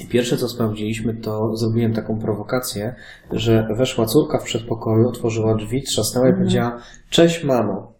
[0.00, 2.94] i pierwsze co sprawdziliśmy, to zrobiłem taką prowokację,
[3.32, 6.78] że weszła córka w przedpokoju, otworzyła drzwi, trzasnęła i powiedziała
[7.10, 7.92] cześć mamo.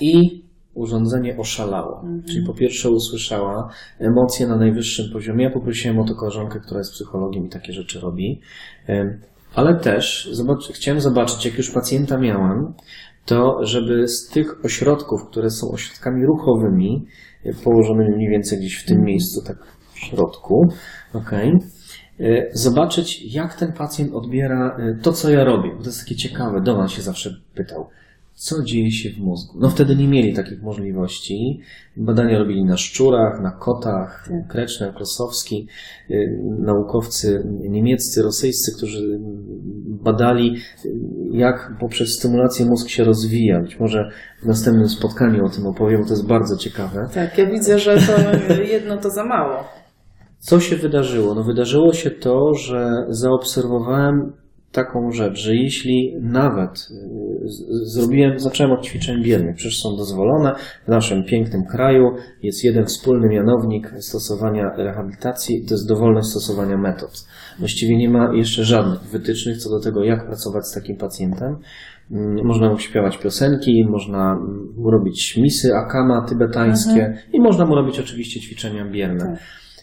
[0.00, 0.43] I
[0.74, 2.04] urządzenie oszalało.
[2.28, 5.44] Czyli po pierwsze usłyszała emocje na najwyższym poziomie.
[5.44, 8.40] Ja poprosiłem o to koleżankę, która jest psychologiem i takie rzeczy robi.
[9.54, 12.74] Ale też zobacz, chciałem zobaczyć, jak już pacjenta miałem,
[13.24, 17.06] to żeby z tych ośrodków, które są ośrodkami ruchowymi,
[17.44, 19.56] e, położonymi mniej więcej gdzieś w tym miejscu, tak
[19.92, 20.68] w środku,
[21.14, 21.52] okej,
[22.20, 25.70] e, zobaczyć, jak ten pacjent odbiera e, to, co ja robię.
[25.76, 26.60] Bo to jest takie ciekawe.
[26.60, 27.88] Doman się zawsze pytał,
[28.34, 29.58] co dzieje się w mózgu.
[29.60, 31.60] No wtedy nie mieli takich możliwości.
[31.96, 35.68] Badania robili na szczurach, na kotach, Kreczner, Krosowski,
[36.10, 39.18] y, naukowcy niemieccy, rosyjscy, którzy
[39.86, 40.90] badali, y,
[41.32, 43.60] jak poprzez stymulację mózg się rozwija.
[43.60, 44.10] Być może
[44.42, 47.08] w następnym spotkaniu o tym opowiem, bo to jest bardzo ciekawe.
[47.14, 48.32] Tak, ja widzę, że to
[48.74, 49.64] jedno to za mało.
[50.38, 51.34] Co się wydarzyło?
[51.34, 54.32] No wydarzyło się to, że zaobserwowałem
[54.74, 57.48] taką rzecz, że jeśli nawet y,
[57.84, 62.10] zrobiłem, zacząłem od ćwiczeń biernych, przecież są dozwolone w naszym pięknym kraju,
[62.42, 67.26] jest jeden wspólny mianownik stosowania rehabilitacji, to jest dowolność stosowania metod.
[67.58, 71.56] Właściwie nie ma jeszcze żadnych wytycznych co do tego, jak pracować z takim pacjentem.
[72.10, 74.38] Mm, Można mu śpiewać piosenki, można
[74.76, 79.38] mu robić misy, akama tybetańskie i można mu robić oczywiście ćwiczenia bierne.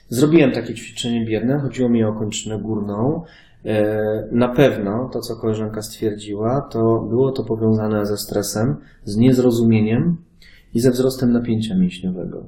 [0.09, 3.23] Zrobiłem takie ćwiczenie bierne, chodziło mi o kończynę górną.
[3.65, 10.17] E, Na pewno to, co koleżanka stwierdziła, to było to powiązane ze stresem, z niezrozumieniem
[10.73, 12.43] i ze wzrostem napięcia mięśniowego.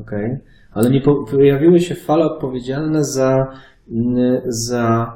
[0.00, 0.40] Okay?
[0.72, 3.46] Ale nie po- pojawiły się fale odpowiedzialne za,
[3.90, 5.12] mm, za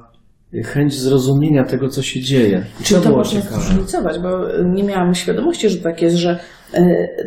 [0.64, 2.64] chęć zrozumienia tego, co się dzieje.
[2.80, 3.60] I Czyli to było można ciekawe.
[3.62, 4.28] zróżnicować, bo
[4.64, 6.38] nie miałam świadomości, że tak jest, że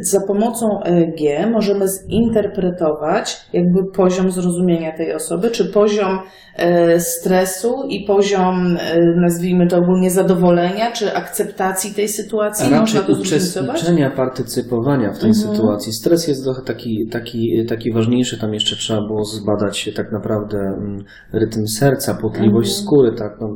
[0.01, 6.19] za pomocą EEG możemy zinterpretować jakby poziom zrozumienia tej osoby, czy poziom
[6.55, 12.65] e, stresu i poziom, e, nazwijmy to ogólnie, zadowolenia, czy akceptacji tej sytuacji.
[12.67, 15.93] A raczej Można to uczestniczenia, partycypowania w tej sytuacji.
[15.93, 21.03] Stres jest trochę taki, taki, taki ważniejszy, tam jeszcze trzeba było zbadać tak naprawdę mm,
[21.33, 23.47] rytm serca, potliwość skóry, tak, no,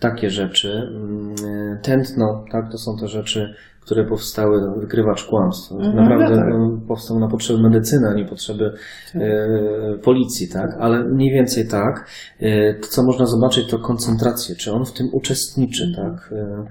[0.00, 0.70] takie rzeczy.
[0.70, 5.72] Mm, e, Tętno, tak, to są te rzeczy, które powstały, wykrywacz kłamstw.
[5.72, 6.48] Mhm, Naprawdę no tak.
[6.48, 8.72] no, powstał na potrzeby medycyny, a nie potrzeby
[9.14, 10.70] e, policji, tak?
[10.80, 12.10] Ale mniej więcej tak.
[12.40, 16.32] E, to, co można zobaczyć, to koncentrację, czy on w tym uczestniczy, tak?
[16.32, 16.64] E,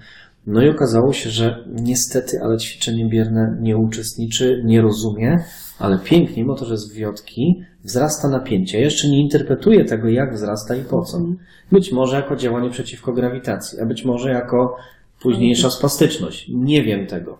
[0.47, 5.37] no i okazało się, że niestety, ale ćwiczenie bierne nie uczestniczy, nie rozumie,
[5.79, 8.81] ale pięknie, mimo to, że z wiotki, wzrasta napięcie.
[8.81, 11.17] Jeszcze nie interpretuję tego, jak wzrasta i po co.
[11.71, 14.75] Być może jako działanie przeciwko grawitacji, a być może jako
[15.23, 16.51] późniejsza spastyczność.
[16.53, 17.37] Nie wiem tego.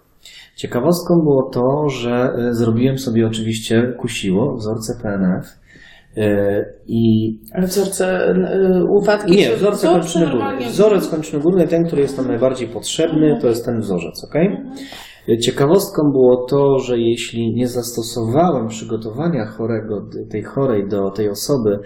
[0.55, 5.45] Ciekawostką było to, że e, zrobiłem sobie oczywiście kusiło, wzorce PNF
[6.17, 9.31] e, i Ale wzorce y, upadki?
[9.31, 10.69] nie, wzorce kończyny górnej.
[10.69, 14.35] Wzorzec kończyny górnej, ten, który jest nam najbardziej potrzebny, to jest ten wzorzec, ok?
[15.41, 21.79] Ciekawostką było to, że jeśli nie zastosowałem przygotowania chorego, tej chorej do tej osoby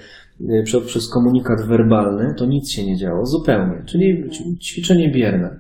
[0.64, 3.84] przez, komunikat werbalny, to nic się nie działo, zupełnie.
[3.86, 4.30] Czyli
[4.60, 5.60] ćwiczenie bierne.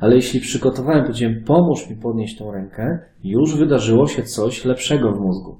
[0.00, 5.20] Ale jeśli przygotowałem, powiedziałem, pomóż mi podnieść tą rękę, już wydarzyło się coś lepszego w
[5.20, 5.56] mózgu.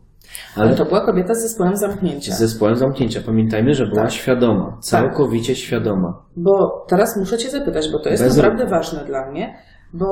[0.56, 2.32] Ale to była kobieta z zespołem zamknięcia.
[2.32, 3.20] z zespołem zamknięcia.
[3.26, 4.12] Pamiętajmy, że była Tak.
[4.12, 6.22] świadoma, całkowicie świadoma.
[6.36, 9.56] Bo teraz muszę Cię zapytać, bo to jest Bez naprawdę ważne dla mnie,
[9.92, 10.06] bo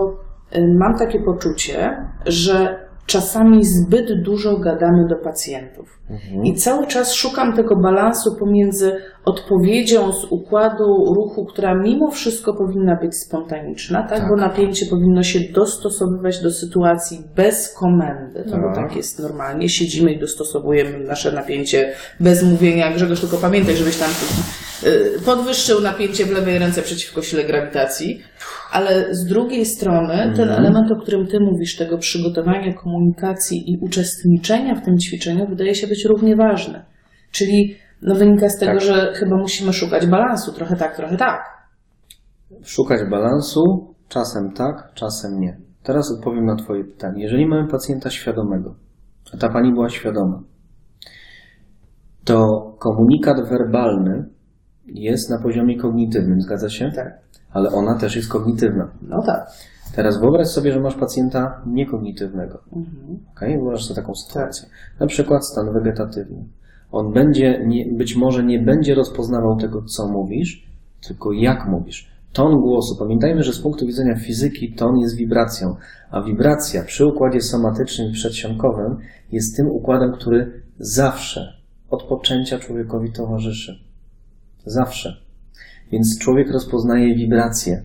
[0.57, 6.01] y, mam takie poczucie, że czasami zbyt dużo gadamy do pacjentów.
[6.11, 6.45] Mhm.
[6.45, 12.97] I cały czas szukam tego balansu pomiędzy odpowiedzią z układu ruchu, która mimo wszystko powinna
[13.03, 14.19] być spontaniczna, tak?
[14.19, 14.29] Tak.
[14.29, 18.89] Bo napięcie powinno się dostosowywać do sytuacji bez komendy, no bo Tak.
[18.89, 19.69] tak jest normalnie.
[19.69, 22.93] Siedzimy i dostosowujemy nasze napięcie bez mówienia.
[22.95, 24.11] Grzegorz, tylko pamiętaj, żebyś tam
[24.85, 28.21] y, podwyższył napięcie w lewej ręce przeciwko sile grawitacji.
[28.73, 30.61] Ale z drugiej strony ten Mhm.
[30.65, 35.87] element, o którym ty mówisz, tego przygotowania komunikacji i uczestniczenia w tym ćwiczeniu, wydaje się
[35.87, 36.83] być równie ważny.
[37.33, 38.81] Czyli no, wynika z tego, Tak.
[38.81, 41.45] że chyba musimy szukać balansu, trochę tak, trochę tak.
[42.63, 45.57] Szukać balansu, czasem tak, czasem nie.
[45.83, 47.23] Teraz odpowiem na Twoje pytanie.
[47.23, 48.75] Jeżeli mamy pacjenta świadomego,
[49.35, 50.43] a ta pani była świadoma,
[52.25, 52.47] to
[52.79, 54.29] komunikat werbalny
[54.87, 56.91] jest na poziomie kognitywnym, zgadza się?
[56.95, 57.19] Tak.
[57.51, 58.89] Ale ona też jest kognitywna.
[59.03, 59.47] No tak.
[59.97, 62.59] Teraz wyobraź sobie, że masz pacjenta niekognitywnego.
[62.77, 63.19] Mhm.
[63.37, 63.49] Okay?
[63.49, 64.69] Wyobraź sobie taką sytuację.
[65.01, 66.45] Na przykład stan wegetatywny.
[66.93, 70.67] On będzie, nie, być może nie będzie rozpoznawał tego, co mówisz,
[71.07, 72.13] tylko jak mówisz.
[72.33, 72.97] Ton głosu.
[72.99, 75.77] Pamiętajmy, że z punktu widzenia fizyki ton jest wibracją,
[76.11, 78.97] a wibracja przy układzie somatycznym i przedsionkowym
[79.33, 81.53] jest tym układem, który zawsze
[81.91, 83.79] od poczęcia człowiekowi towarzyszy.
[84.67, 85.17] Zawsze.
[85.93, 87.83] Więc człowiek rozpoznaje wibracje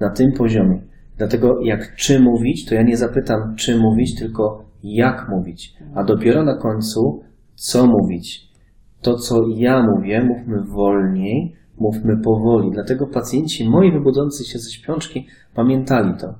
[0.00, 0.82] na tym poziomie.
[1.18, 5.76] Dlatego jak czy mówić, to ja nie zapytam czy mówić, tylko jak mówić.
[5.94, 7.22] A dopiero na końcu
[7.54, 8.48] co mówić.
[9.02, 12.70] To, co ja mówię, mówmy wolniej, mówmy powoli.
[12.70, 16.34] Dlatego pacjenci moi wybudzący się ze śpiączki pamiętali to.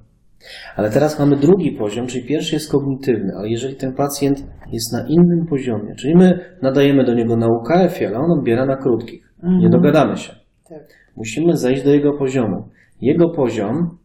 [0.77, 5.07] Ale teraz mamy drugi poziom, czyli pierwszy jest kognitywny, ale jeżeli ten pacjent jest na
[5.09, 9.69] innym poziomie, czyli my nadajemy do niego na UKF-ie, ale on odbiera na krótkich, nie
[9.69, 10.33] dogadamy się.
[10.69, 10.83] Tak.
[11.17, 12.69] Musimy zejść do jego poziomu.
[13.01, 13.99] Jego poziom,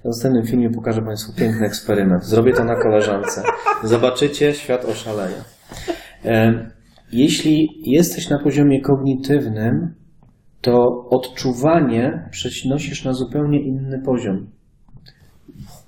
[0.00, 2.24] w następnym filmie pokażę Państwu piękny eksperyment.
[2.24, 3.42] Zrobię to na koleżance.
[3.84, 5.36] Zobaczycie, świat oszaleje.
[6.24, 6.68] E,
[7.12, 9.94] Jeśli jesteś na poziomie kognitywnym,
[10.60, 14.46] to odczuwanie przenosisz na zupełnie inny poziom.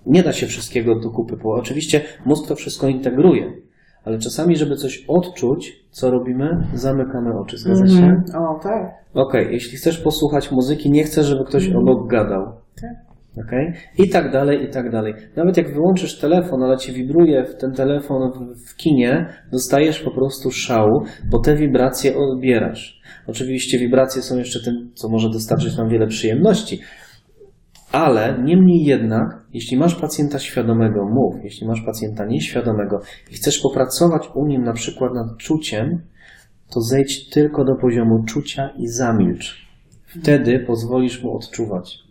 [0.07, 3.53] Nie da się wszystkiego do kupy, bo oczywiście mózg to wszystko integruje,
[4.05, 6.66] ale czasami, żeby coś odczuć, co robimy?
[6.74, 7.59] Zamykamy oczy.
[7.59, 7.95] Zgadza się?
[7.95, 8.43] Mhm.
[8.43, 8.95] O, tak.
[9.14, 12.53] Okej, jeśli chcesz posłuchać muzyki, nie chcesz, żeby ktoś obok gadał.
[12.81, 12.91] Tak.
[13.37, 13.72] Okej?
[13.99, 15.14] I tak dalej, i tak dalej.
[15.37, 20.11] Nawet jak wyłączysz telefon, ale ci wibruje w ten telefon w, w kinie, dostajesz po
[20.11, 23.01] prostu szału, bo te wibracje odbierasz.
[23.26, 26.81] Oczywiście wibracje są jeszcze tym, co może dostarczyć nam wiele przyjemności.
[27.93, 31.45] Ale niemniej jednak, jeśli masz pacjenta świadomego, mów.
[31.45, 33.01] Jeśli masz pacjenta nieświadomego
[33.31, 36.03] i chcesz popracować u nim na przykład nad czuciem,
[36.74, 39.66] to zejdź tylko do poziomu czucia i zamilcz.
[40.07, 42.09] Wtedy pozwolisz mu odczuwać.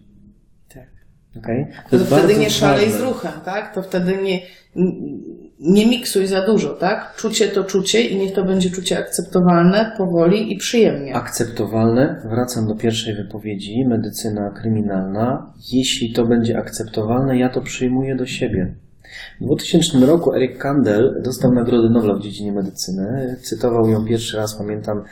[1.37, 1.67] Okay?
[1.89, 2.99] To, jest wtedy nie szalej ważne.
[2.99, 3.75] z ruchem, tak?
[3.75, 4.39] To wtedy nie,
[5.59, 7.15] nie miksuj za dużo, tak?
[7.17, 11.15] Czucie to czucie i niech to będzie czucie akceptowalne, powoli i przyjemnie.
[11.15, 15.53] Akceptowalne, wracam do pierwszej wypowiedzi, medycyna kryminalna.
[15.71, 18.75] Jeśli to będzie akceptowalne, ja to przyjmuję do siebie.
[19.41, 23.35] W 2000 roku Eric Kandel dostał Nagrodę Nobla w dziedzinie medycyny.
[23.41, 25.03] Cytował ją pierwszy raz, pamiętam,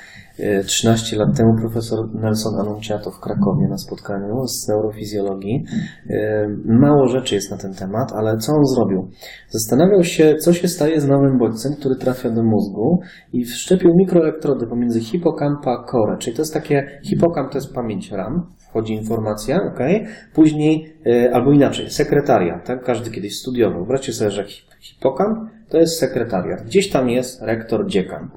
[0.66, 5.64] 13 lat temu profesor Nelson Anunciato w Krakowie na spotkaniu z neurofizjologii.
[6.10, 9.10] E, Mało rzeczy jest na ten temat, ale co on zrobił?
[9.50, 13.00] Zastanawiał się, co się staje z nowym bodźcem, który trafia do mózgu
[13.34, 18.12] i wszczepił mikroelektrody pomiędzy hipokampa a core, czyli to jest takie, hipokamp to jest pamięć
[18.12, 19.80] RAM, wchodzi informacja, ok?
[20.34, 22.84] Później, e, albo inaczej, sekretariat, tak?
[22.84, 23.78] Każdy kiedyś studiował.
[23.78, 25.38] Wyobraźcie sobie, że hip- hipokamp
[25.70, 26.64] to jest sekretariat.
[26.66, 28.30] Gdzieś tam jest rektor, dziekan.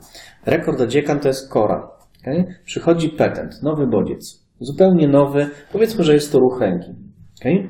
[0.46, 1.89] Rektor do dziekan to jest kora.
[2.22, 2.54] Okay?
[2.64, 4.46] Przychodzi petent, nowy bodziec.
[4.60, 6.90] Zupełnie nowy, powiedzmy, że jest to ruch ręki.
[7.40, 7.68] Okay?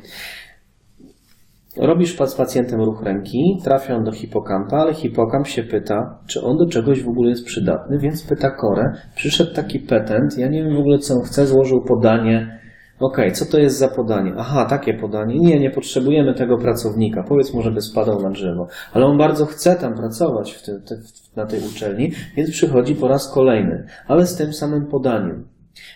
[1.76, 6.56] Robisz z pacjentem ruch ręki, trafia on do hipokampa, ale hipokamp się pyta, czy on
[6.56, 8.92] do czegoś w ogóle jest przydatny, więc pyta korę.
[9.14, 12.59] Przyszedł taki petent, ja nie wiem w ogóle co on chce, złożył podanie.
[13.00, 14.34] Okej, co to jest za podanie?
[14.38, 15.38] Aha, takie podanie.
[15.38, 17.22] Nie, nie potrzebujemy tego pracownika.
[17.22, 18.68] Powiedz mu, żeby spadał na drzewo.
[18.92, 23.08] Ale on bardzo chce tam pracować w te, w, na tej uczelni, więc przychodzi po
[23.08, 25.44] raz kolejny, ale z tym samym podaniem.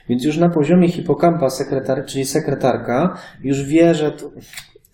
[0.08, 4.30] Więc już na poziomie hipokampa sekretar, czyli sekretarka już wie, że to,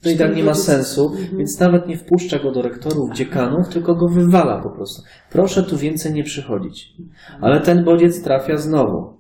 [0.03, 3.95] to i tak nie ma sensu, więc nawet nie wpuszcza go do rektorów, dziekanów, tylko
[3.95, 5.03] go wywala po prostu.
[5.31, 6.93] Proszę tu więcej nie przychodzić.
[7.41, 9.20] Ale ten bodziec trafia znowu.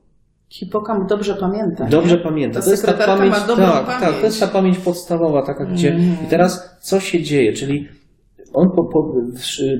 [0.51, 1.87] Hipokamp dobrze pamięta.
[1.87, 2.23] Dobrze nie?
[2.23, 2.59] pamięta.
[2.61, 4.01] Ta To jest ta pamięć, tak, pamięć.
[4.01, 5.99] tak, to jest ta pamięć podstawowa, taka gdzie.
[6.25, 7.53] I teraz co się dzieje?
[7.53, 7.89] Czyli
[8.55, 9.15] on po, po,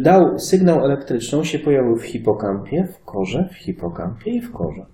[0.03, 4.87] dał sygnał elektryczny, się pojawił w hipokampie, w korze, w hipokampie i w korze.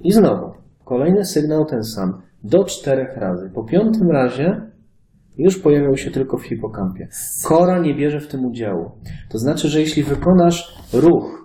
[0.00, 0.52] I znowu,
[0.84, 3.50] kolejny sygnał ten sam, do czterech razy.
[3.54, 4.60] Po piątym razie
[5.38, 7.08] już pojawiał się tylko w hipokampie.
[7.44, 8.90] Kora nie bierze w tym udziału.
[9.30, 11.42] To znaczy, że jeśli wykonasz ruch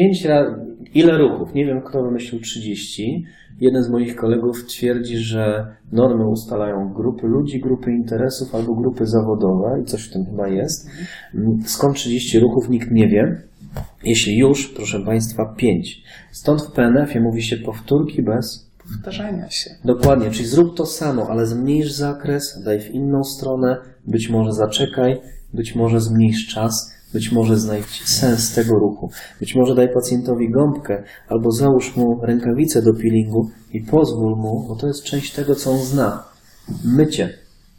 [0.00, 0.54] pięć razy,
[0.94, 1.54] ile ruchów?
[1.54, 3.24] Nie wiem, kto wymyślił 30.
[3.60, 9.80] Jeden z moich kolegów twierdzi, że normy ustalają grupy ludzi, grupy interesów albo grupy zawodowe
[9.82, 10.88] i coś w tym chyba jest.
[11.64, 13.42] Skąd 30 ruchów, nikt nie wie.
[14.04, 16.02] Jeśli już, proszę Państwa, 5.
[16.32, 19.70] Stąd w PNF-ie mówi się powtórki bez Powtarzania się.
[19.84, 23.76] Dokładnie, czyli zrób to samo, ale zmniejsz zakres, daj w inną stronę,
[24.06, 25.20] być może zaczekaj,
[25.54, 31.02] być może zmniejsz czas, być może znajdź sens tego ruchu, być może daj pacjentowi gąbkę,
[31.28, 35.70] albo załóż mu rękawice do peelingu i pozwól mu, bo to jest część tego, co
[35.70, 36.24] on zna.
[36.84, 37.30] Mycie.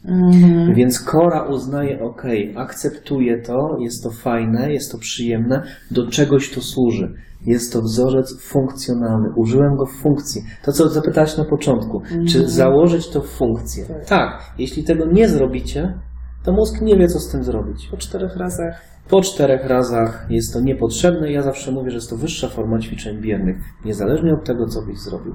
[0.04, 0.74] Mhm.
[0.74, 2.22] Więc Kora uznaje, ok,
[2.56, 7.14] akceptuje to, jest to fajne, jest to przyjemne, do czegoś to służy.
[7.46, 9.28] Jest to wzorzec funkcjonalny.
[9.36, 10.42] Użyłem go w funkcji.
[10.64, 12.02] To, co zapytałaś na początku.
[12.28, 13.84] Czy założyć to w funkcję?
[13.86, 14.04] Tak.
[14.04, 14.54] Tak.
[14.58, 15.98] Jeśli tego nie zrobicie,
[16.44, 17.88] to mózg nie wie, co z tym zrobić.
[17.90, 18.82] Po czterech razach.
[19.08, 21.32] Po czterech razach jest to niepotrzebne.
[21.32, 24.98] Ja zawsze mówię, że jest to wyższa forma ćwiczeń biernych, niezależnie od tego, co byś
[24.98, 25.34] zrobił.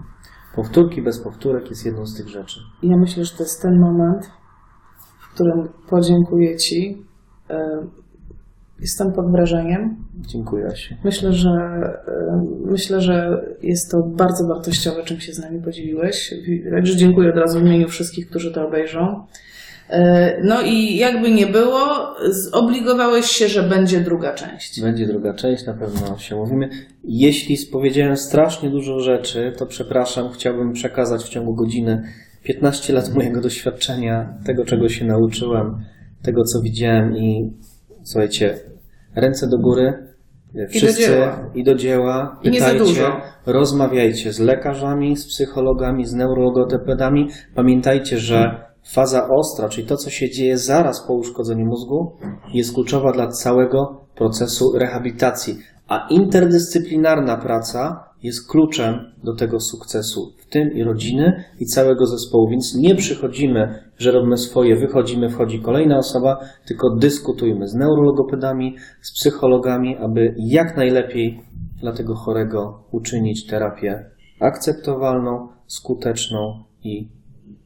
[0.56, 2.60] Powtórki bez powtórek jest jedną z tych rzeczy.
[2.84, 4.32] Ja myślę, że to jest ten moment,
[5.20, 7.06] w którym podziękuję Ci.
[8.80, 9.96] Jestem pod wrażeniem.
[10.16, 10.96] Dziękuję, Asiu.
[11.04, 11.50] Myślę, że
[12.66, 16.34] myślę, że jest to bardzo wartościowe, czym się z nami podzieliłeś.
[16.72, 19.26] Także dziękuję od razu w imieniu wszystkich, którzy to obejrzą.
[19.90, 21.80] E, No i jakby nie było,
[22.30, 24.82] zobligowałeś się, że będzie druga część.
[24.82, 26.70] Będzie druga część, na pewno się mówimy.
[27.04, 32.04] Jeśli spowiedziałem strasznie dużo rzeczy, to przepraszam, chciałbym przekazać w ciągu godziny
[32.44, 35.78] 15 lat mojego doświadczenia, tego czego się nauczyłem,
[36.22, 37.52] tego co widziałem i
[38.04, 38.60] słuchajcie,
[39.16, 39.94] ręce do góry,
[40.70, 41.50] wszyscy dzieła.
[41.56, 43.22] i do dzieła, I nie za pytajcie, dużo.
[43.46, 47.30] rozmawiajcie z lekarzami, z psychologami, z neurologopedami.
[47.56, 52.12] Pamiętajcie, że faza ostra, czyli to, co się dzieje zaraz po uszkodzeniu mózgu,
[52.54, 55.58] jest kluczowa dla całego procesu rehabilitacji.
[55.88, 62.50] A interdyscyplinarna praca jest kluczem do tego sukcesu, w tym i rodziny, i całego zespołu.
[62.50, 69.14] Więc nie przychodzimy, że robimy swoje, wychodzimy, wchodzi kolejna osoba, tylko dyskutujmy z neurologopedami, z
[69.14, 71.42] psychologami, aby jak najlepiej
[71.82, 74.06] dla tego chorego uczynić terapię
[74.40, 77.17] akceptowalną, skuteczną i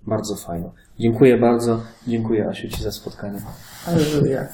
[0.07, 0.71] bardzo fajną.
[0.99, 1.81] Dziękuję bardzo.
[2.07, 3.41] Dziękuję Asiu Ci za spotkanie.
[3.87, 4.47] Alleluja.